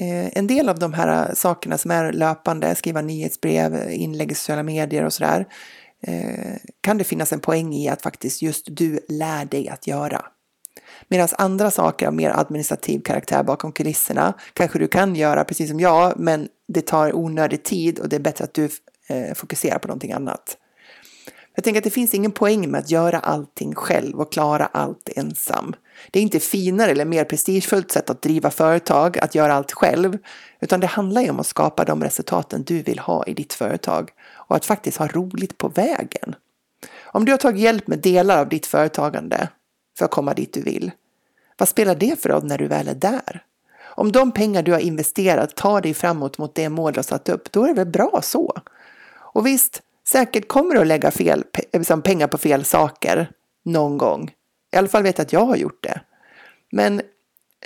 eh, 0.00 0.38
en 0.38 0.46
del 0.46 0.68
av 0.68 0.78
de 0.78 0.92
här 0.92 1.34
sakerna 1.34 1.78
som 1.78 1.90
är 1.90 2.12
löpande, 2.12 2.74
skriva 2.74 3.00
nyhetsbrev, 3.00 3.90
inlägg 3.90 4.32
i 4.32 4.34
sociala 4.34 4.62
medier 4.62 5.04
och 5.04 5.12
sådär, 5.12 5.46
eh, 6.02 6.56
kan 6.80 6.98
det 6.98 7.04
finnas 7.04 7.32
en 7.32 7.40
poäng 7.40 7.74
i 7.74 7.88
att 7.88 8.02
faktiskt 8.02 8.42
just 8.42 8.66
du 8.70 9.00
lär 9.08 9.44
dig 9.44 9.68
att 9.68 9.86
göra. 9.86 10.24
Medan 11.08 11.28
andra 11.38 11.70
saker 11.70 12.06
av 12.06 12.14
mer 12.14 12.30
administrativ 12.30 13.00
karaktär 13.00 13.42
bakom 13.42 13.72
kulisserna 13.72 14.34
kanske 14.52 14.78
du 14.78 14.88
kan 14.88 15.14
göra 15.14 15.44
precis 15.44 15.70
som 15.70 15.80
jag, 15.80 16.18
men 16.18 16.48
det 16.68 16.86
tar 16.86 17.16
onödig 17.16 17.62
tid 17.64 17.98
och 17.98 18.08
det 18.08 18.16
är 18.16 18.20
bättre 18.20 18.44
att 18.44 18.54
du 18.54 18.68
eh, 19.08 19.34
fokuserar 19.34 19.78
på 19.78 19.88
någonting 19.88 20.12
annat. 20.12 20.56
Jag 21.58 21.64
tänker 21.64 21.80
att 21.80 21.84
det 21.84 21.90
finns 21.90 22.14
ingen 22.14 22.32
poäng 22.32 22.70
med 22.70 22.78
att 22.78 22.90
göra 22.90 23.18
allting 23.18 23.74
själv 23.74 24.20
och 24.20 24.32
klara 24.32 24.66
allt 24.66 25.08
ensam. 25.16 25.74
Det 26.10 26.18
är 26.18 26.22
inte 26.22 26.40
finare 26.40 26.90
eller 26.90 27.04
mer 27.04 27.24
prestigefullt 27.24 27.90
sätt 27.90 28.10
att 28.10 28.22
driva 28.22 28.50
företag, 28.50 29.18
att 29.18 29.34
göra 29.34 29.54
allt 29.54 29.72
själv, 29.72 30.18
utan 30.60 30.80
det 30.80 30.86
handlar 30.86 31.22
ju 31.22 31.30
om 31.30 31.40
att 31.40 31.46
skapa 31.46 31.84
de 31.84 32.04
resultaten 32.04 32.62
du 32.62 32.82
vill 32.82 32.98
ha 32.98 33.24
i 33.24 33.34
ditt 33.34 33.52
företag 33.52 34.10
och 34.32 34.56
att 34.56 34.64
faktiskt 34.64 34.96
ha 34.96 35.06
roligt 35.06 35.58
på 35.58 35.68
vägen. 35.68 36.34
Om 37.04 37.24
du 37.24 37.32
har 37.32 37.38
tagit 37.38 37.60
hjälp 37.60 37.86
med 37.86 37.98
delar 37.98 38.40
av 38.40 38.48
ditt 38.48 38.66
företagande 38.66 39.48
för 39.98 40.04
att 40.04 40.10
komma 40.10 40.34
dit 40.34 40.52
du 40.52 40.62
vill, 40.62 40.90
vad 41.56 41.68
spelar 41.68 41.94
det 41.94 42.22
för 42.22 42.28
roll 42.28 42.44
när 42.44 42.58
du 42.58 42.66
väl 42.66 42.88
är 42.88 42.94
där? 42.94 43.44
Om 43.80 44.12
de 44.12 44.32
pengar 44.32 44.62
du 44.62 44.72
har 44.72 44.80
investerat 44.80 45.56
tar 45.56 45.80
dig 45.80 45.94
framåt 45.94 46.38
mot 46.38 46.54
det 46.54 46.68
mål 46.68 46.92
du 46.92 46.98
har 46.98 47.02
satt 47.02 47.28
upp, 47.28 47.52
då 47.52 47.64
är 47.64 47.68
det 47.68 47.74
väl 47.74 47.86
bra 47.86 48.20
så. 48.22 48.58
Och 49.14 49.46
visst, 49.46 49.82
säkert 50.08 50.48
kommer 50.48 50.74
du 50.74 50.80
att 50.80 50.86
lägga 50.86 51.10
fel, 51.10 51.44
liksom 51.72 52.02
pengar 52.02 52.26
på 52.26 52.38
fel 52.38 52.64
saker 52.64 53.30
någon 53.64 53.98
gång. 53.98 54.30
I 54.72 54.76
alla 54.76 54.88
fall 54.88 55.02
vet 55.02 55.18
jag 55.18 55.24
att 55.24 55.32
jag 55.32 55.46
har 55.46 55.56
gjort 55.56 55.82
det. 55.82 56.00
Men 56.72 57.00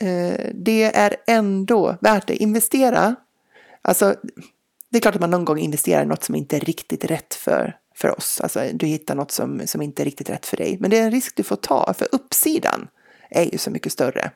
eh, 0.00 0.50
det 0.54 0.96
är 0.96 1.16
ändå 1.26 1.96
värt 2.00 2.26
det. 2.26 2.36
Investera, 2.36 3.14
alltså 3.82 4.14
det 4.90 4.98
är 4.98 5.00
klart 5.00 5.14
att 5.14 5.20
man 5.20 5.30
någon 5.30 5.44
gång 5.44 5.58
investerar 5.58 6.02
i 6.02 6.06
något 6.06 6.24
som 6.24 6.34
inte 6.34 6.56
är 6.56 6.60
riktigt 6.60 7.04
rätt 7.04 7.34
för, 7.34 7.76
för 7.94 8.18
oss. 8.18 8.40
Alltså 8.40 8.64
du 8.72 8.86
hittar 8.86 9.14
något 9.14 9.30
som, 9.30 9.62
som 9.66 9.82
inte 9.82 10.02
är 10.02 10.04
riktigt 10.04 10.30
rätt 10.30 10.46
för 10.46 10.56
dig. 10.56 10.76
Men 10.80 10.90
det 10.90 10.98
är 10.98 11.04
en 11.04 11.10
risk 11.10 11.36
du 11.36 11.42
får 11.42 11.56
ta, 11.56 11.94
för 11.94 12.08
uppsidan 12.12 12.88
är 13.30 13.44
ju 13.52 13.58
så 13.58 13.70
mycket 13.70 13.92
större. 13.92 14.30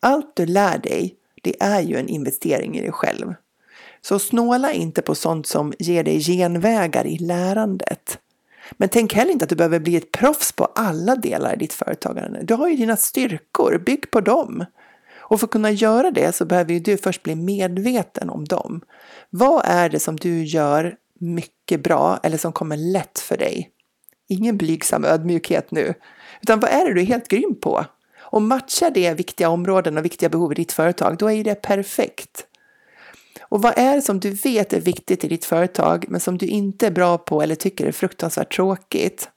Allt 0.00 0.36
du 0.36 0.46
lär 0.46 0.78
dig, 0.78 1.16
det 1.42 1.62
är 1.62 1.80
ju 1.80 1.96
en 1.96 2.08
investering 2.08 2.78
i 2.78 2.80
dig 2.80 2.92
själv. 2.92 3.34
Så 4.02 4.18
snåla 4.18 4.72
inte 4.72 5.02
på 5.02 5.14
sånt 5.14 5.46
som 5.46 5.72
ger 5.78 6.04
dig 6.04 6.20
genvägar 6.20 7.06
i 7.06 7.18
lärandet. 7.18 8.18
Men 8.72 8.88
tänk 8.88 9.14
heller 9.14 9.32
inte 9.32 9.44
att 9.44 9.48
du 9.48 9.56
behöver 9.56 9.80
bli 9.80 9.96
ett 9.96 10.12
proffs 10.12 10.52
på 10.52 10.64
alla 10.64 11.16
delar 11.16 11.54
i 11.54 11.56
ditt 11.56 11.72
företagande. 11.72 12.42
Du 12.42 12.54
har 12.54 12.68
ju 12.68 12.76
dina 12.76 12.96
styrkor, 12.96 13.78
bygg 13.78 14.10
på 14.10 14.20
dem. 14.20 14.64
Och 15.14 15.40
för 15.40 15.46
att 15.46 15.50
kunna 15.50 15.70
göra 15.70 16.10
det 16.10 16.34
så 16.34 16.44
behöver 16.44 16.72
ju 16.72 16.80
du 16.80 16.96
först 16.96 17.22
bli 17.22 17.34
medveten 17.34 18.30
om 18.30 18.44
dem. 18.44 18.80
Vad 19.30 19.62
är 19.64 19.88
det 19.88 20.00
som 20.00 20.16
du 20.16 20.44
gör 20.44 20.96
mycket 21.20 21.82
bra 21.82 22.20
eller 22.22 22.38
som 22.38 22.52
kommer 22.52 22.76
lätt 22.76 23.18
för 23.18 23.36
dig? 23.36 23.70
Ingen 24.28 24.56
blygsam 24.56 25.04
ödmjukhet 25.04 25.70
nu, 25.70 25.94
utan 26.42 26.60
vad 26.60 26.70
är 26.70 26.86
det 26.86 26.94
du 26.94 27.00
är 27.00 27.04
helt 27.04 27.28
grym 27.28 27.60
på? 27.60 27.84
Och 28.20 28.42
matchar 28.42 28.90
det 28.90 29.14
viktiga 29.14 29.48
områden 29.48 29.98
och 29.98 30.04
viktiga 30.04 30.28
behov 30.28 30.52
i 30.52 30.54
ditt 30.54 30.72
företag, 30.72 31.16
då 31.18 31.26
är 31.26 31.32
ju 31.32 31.42
det 31.42 31.54
perfekt. 31.54 32.46
Och 33.40 33.62
vad 33.62 33.78
är 33.78 33.96
det 33.96 34.02
som 34.02 34.20
du 34.20 34.30
vet 34.30 34.72
är 34.72 34.80
viktigt 34.80 35.24
i 35.24 35.28
ditt 35.28 35.44
företag 35.44 36.04
men 36.08 36.20
som 36.20 36.38
du 36.38 36.46
inte 36.46 36.86
är 36.86 36.90
bra 36.90 37.18
på 37.18 37.42
eller 37.42 37.54
tycker 37.54 37.86
är 37.86 37.92
fruktansvärt 37.92 38.56
tråkigt? 38.56 39.28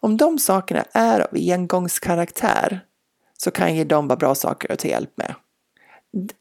Om 0.00 0.16
de 0.16 0.38
sakerna 0.38 0.84
är 0.92 1.20
av 1.20 1.28
engångskaraktär 1.52 2.80
så 3.38 3.50
kan 3.50 3.76
ju 3.76 3.84
de 3.84 4.08
vara 4.08 4.16
bra 4.16 4.34
saker 4.34 4.72
att 4.72 4.78
ta 4.78 4.88
hjälp 4.88 5.10
med. 5.14 5.34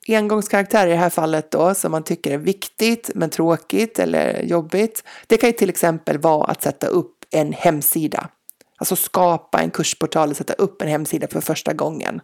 Engångskaraktär 0.07 0.87
i 0.87 0.89
det 0.89 0.95
här 0.95 1.09
fallet 1.09 1.51
då 1.51 1.73
som 1.73 1.91
man 1.91 2.03
tycker 2.03 2.31
är 2.31 2.37
viktigt 2.37 3.09
men 3.15 3.29
tråkigt 3.29 3.99
eller 3.99 4.43
jobbigt. 4.43 5.03
Det 5.27 5.37
kan 5.37 5.49
ju 5.49 5.53
till 5.53 5.69
exempel 5.69 6.17
vara 6.17 6.45
att 6.45 6.63
sätta 6.63 6.87
upp 6.87 7.25
en 7.29 7.53
hemsida. 7.53 8.29
Alltså 8.77 8.95
skapa 8.95 9.61
en 9.61 9.71
kursportal 9.71 10.29
och 10.29 10.37
sätta 10.37 10.53
upp 10.53 10.81
en 10.81 10.87
hemsida 10.87 11.27
för 11.27 11.41
första 11.41 11.73
gången. 11.73 12.21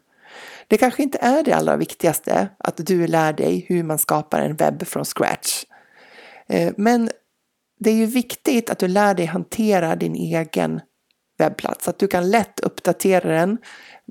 Det 0.68 0.78
kanske 0.78 1.04
inte 1.04 1.18
är 1.22 1.44
det 1.44 1.54
allra 1.54 1.78
viktigaste 1.78 2.50
att 2.58 2.78
du 2.78 3.08
lär 3.08 3.34
dig 3.34 3.66
hur 3.70 3.84
man 3.84 3.98
skapar 3.98 4.42
en 4.42 4.56
webb 4.56 4.88
från 4.88 5.06
scratch. 5.06 5.64
Eh, 6.50 6.74
men 6.78 7.10
det 7.80 7.90
är 7.90 7.96
ju 7.96 8.06
viktigt 8.06 8.70
att 8.70 8.80
du 8.80 8.88
lär 8.88 9.14
dig 9.14 9.26
hantera 9.26 9.96
din 9.96 10.16
egen 10.16 10.82
webbplats, 11.38 11.88
att 11.88 12.00
du 12.00 12.08
kan 12.08 12.30
lätt 12.30 12.60
uppdatera 12.60 13.30
den, 13.30 13.58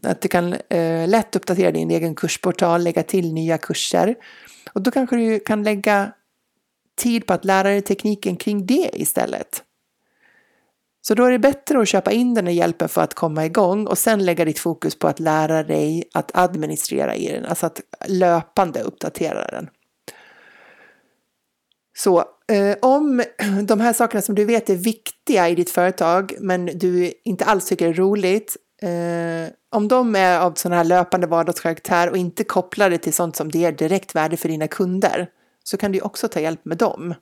att 0.02 0.20
du 0.20 0.28
kan 0.28 0.52
eh, 0.52 1.08
lätt 1.08 1.36
uppdatera 1.36 1.70
din 1.70 1.90
egen 1.90 2.14
kursportal, 2.14 2.82
lägga 2.82 3.02
till 3.02 3.32
nya 3.32 3.58
kurser. 3.58 4.14
Och 4.72 4.82
då 4.82 4.90
kanske 4.90 5.16
du 5.16 5.40
kan 5.40 5.62
lägga 5.62 6.12
tid 6.96 7.26
på 7.26 7.32
att 7.32 7.44
lära 7.44 7.68
dig 7.68 7.82
tekniken 7.82 8.36
kring 8.36 8.66
det 8.66 8.90
istället. 8.92 9.62
Så 11.08 11.14
då 11.14 11.24
är 11.24 11.30
det 11.30 11.38
bättre 11.38 11.80
att 11.80 11.88
köpa 11.88 12.12
in 12.12 12.34
den 12.34 12.46
här 12.46 12.54
hjälpen 12.54 12.88
för 12.88 13.02
att 13.02 13.14
komma 13.14 13.46
igång 13.46 13.86
och 13.86 13.98
sen 13.98 14.24
lägga 14.24 14.44
ditt 14.44 14.58
fokus 14.58 14.98
på 14.98 15.08
att 15.08 15.20
lära 15.20 15.62
dig 15.62 16.04
att 16.14 16.30
administrera 16.34 17.16
i 17.16 17.32
den, 17.32 17.44
alltså 17.44 17.66
att 17.66 17.80
löpande 18.06 18.80
uppdatera 18.80 19.46
den. 19.46 19.68
Så 21.96 22.24
eh, 22.52 22.76
om 22.82 23.22
de 23.62 23.80
här 23.80 23.92
sakerna 23.92 24.22
som 24.22 24.34
du 24.34 24.44
vet 24.44 24.70
är 24.70 24.74
viktiga 24.74 25.48
i 25.48 25.54
ditt 25.54 25.70
företag 25.70 26.34
men 26.40 26.66
du 26.66 27.12
inte 27.24 27.44
alls 27.44 27.66
tycker 27.66 27.88
är 27.88 27.94
roligt, 27.94 28.56
eh, 28.82 29.52
om 29.70 29.88
de 29.88 30.16
är 30.16 30.40
av 30.40 30.54
sån 30.54 30.72
här 30.72 30.84
löpande 30.84 31.26
vardagskaraktär 31.26 32.10
och 32.10 32.16
inte 32.16 32.44
kopplade 32.44 32.98
till 32.98 33.14
sånt 33.14 33.36
som 33.36 33.50
ger 33.50 33.72
direkt 33.72 34.14
värde 34.14 34.36
för 34.36 34.48
dina 34.48 34.68
kunder 34.68 35.28
så 35.64 35.76
kan 35.76 35.92
du 35.92 36.00
också 36.00 36.28
ta 36.28 36.40
hjälp 36.40 36.64
med 36.64 36.78
dem. 36.78 37.14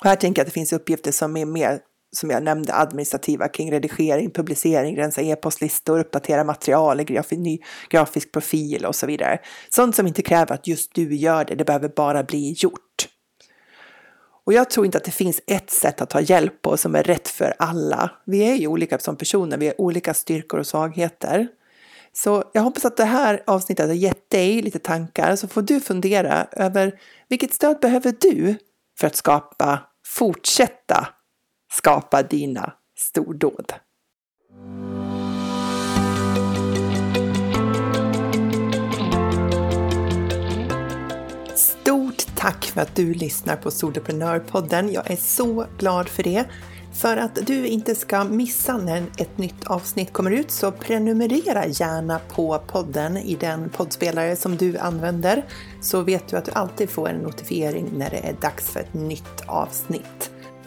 Och 0.00 0.06
här 0.06 0.16
tänker 0.16 0.40
jag 0.40 0.44
att 0.44 0.52
det 0.52 0.60
finns 0.60 0.72
uppgifter 0.72 1.12
som 1.12 1.36
är 1.36 1.44
mer 1.44 1.80
som 2.16 2.30
jag 2.30 2.42
nämnde, 2.42 2.74
administrativa 2.74 3.48
kring 3.48 3.72
redigering, 3.72 4.30
publicering, 4.30 4.96
rensa 4.96 5.22
e-postlistor, 5.22 6.00
uppdatera 6.00 6.44
material, 6.44 7.02
graf 7.02 7.30
ny 7.30 7.58
grafisk 7.90 8.32
profil 8.32 8.84
och 8.84 8.96
så 8.96 9.06
vidare. 9.06 9.38
Sånt 9.70 9.96
som 9.96 10.06
inte 10.06 10.22
kräver 10.22 10.54
att 10.54 10.66
just 10.66 10.94
du 10.94 11.16
gör 11.16 11.44
det, 11.44 11.54
det 11.54 11.64
behöver 11.64 11.88
bara 11.88 12.22
bli 12.22 12.54
gjort. 12.58 13.08
Och 14.46 14.52
jag 14.52 14.70
tror 14.70 14.86
inte 14.86 14.98
att 14.98 15.04
det 15.04 15.10
finns 15.10 15.40
ett 15.46 15.70
sätt 15.70 16.00
att 16.00 16.10
ta 16.10 16.20
hjälp 16.20 16.62
på 16.62 16.76
som 16.76 16.94
är 16.94 17.02
rätt 17.02 17.28
för 17.28 17.54
alla. 17.58 18.10
Vi 18.26 18.50
är 18.50 18.54
ju 18.54 18.66
olika 18.66 18.98
som 18.98 19.16
personer, 19.16 19.58
vi 19.58 19.66
har 19.66 19.80
olika 19.80 20.14
styrkor 20.14 20.60
och 20.60 20.66
svagheter. 20.66 21.48
Så 22.12 22.44
jag 22.52 22.62
hoppas 22.62 22.84
att 22.84 22.96
det 22.96 23.04
här 23.04 23.42
avsnittet 23.46 23.86
har 23.86 23.94
gett 23.94 24.30
dig 24.30 24.62
lite 24.62 24.78
tankar 24.78 25.36
så 25.36 25.48
får 25.48 25.62
du 25.62 25.80
fundera 25.80 26.46
över 26.52 26.92
vilket 27.28 27.54
stöd 27.54 27.80
behöver 27.80 28.14
du 28.20 28.54
för 28.98 29.06
att 29.06 29.16
skapa, 29.16 29.80
fortsätta 30.06 31.08
skapa 31.76 32.22
dina 32.22 32.72
stordåd. 32.98 33.72
Stort 41.54 42.36
tack 42.36 42.64
för 42.64 42.80
att 42.80 42.94
du 42.94 43.14
lyssnar 43.14 43.56
på 43.56 43.70
Soloprenörpodden. 43.70 44.92
Jag 44.92 45.10
är 45.10 45.16
så 45.16 45.66
glad 45.78 46.08
för 46.08 46.22
det. 46.22 46.44
För 46.92 47.16
att 47.16 47.46
du 47.46 47.66
inte 47.66 47.94
ska 47.94 48.24
missa 48.24 48.76
när 48.76 49.02
ett 49.18 49.38
nytt 49.38 49.66
avsnitt 49.66 50.12
kommer 50.12 50.30
ut 50.30 50.50
så 50.50 50.72
prenumerera 50.72 51.66
gärna 51.66 52.20
på 52.28 52.58
podden 52.66 53.16
i 53.16 53.34
den 53.34 53.68
poddspelare 53.68 54.36
som 54.36 54.56
du 54.56 54.78
använder 54.78 55.44
så 55.80 56.00
vet 56.02 56.28
du 56.28 56.36
att 56.36 56.44
du 56.44 56.52
alltid 56.52 56.90
får 56.90 57.08
en 57.08 57.16
notifiering 57.16 57.90
när 57.92 58.10
det 58.10 58.16
är 58.26 58.36
dags 58.40 58.70
för 58.70 58.80
ett 58.80 58.94
nytt 58.94 59.42
avsnitt. 59.46 60.30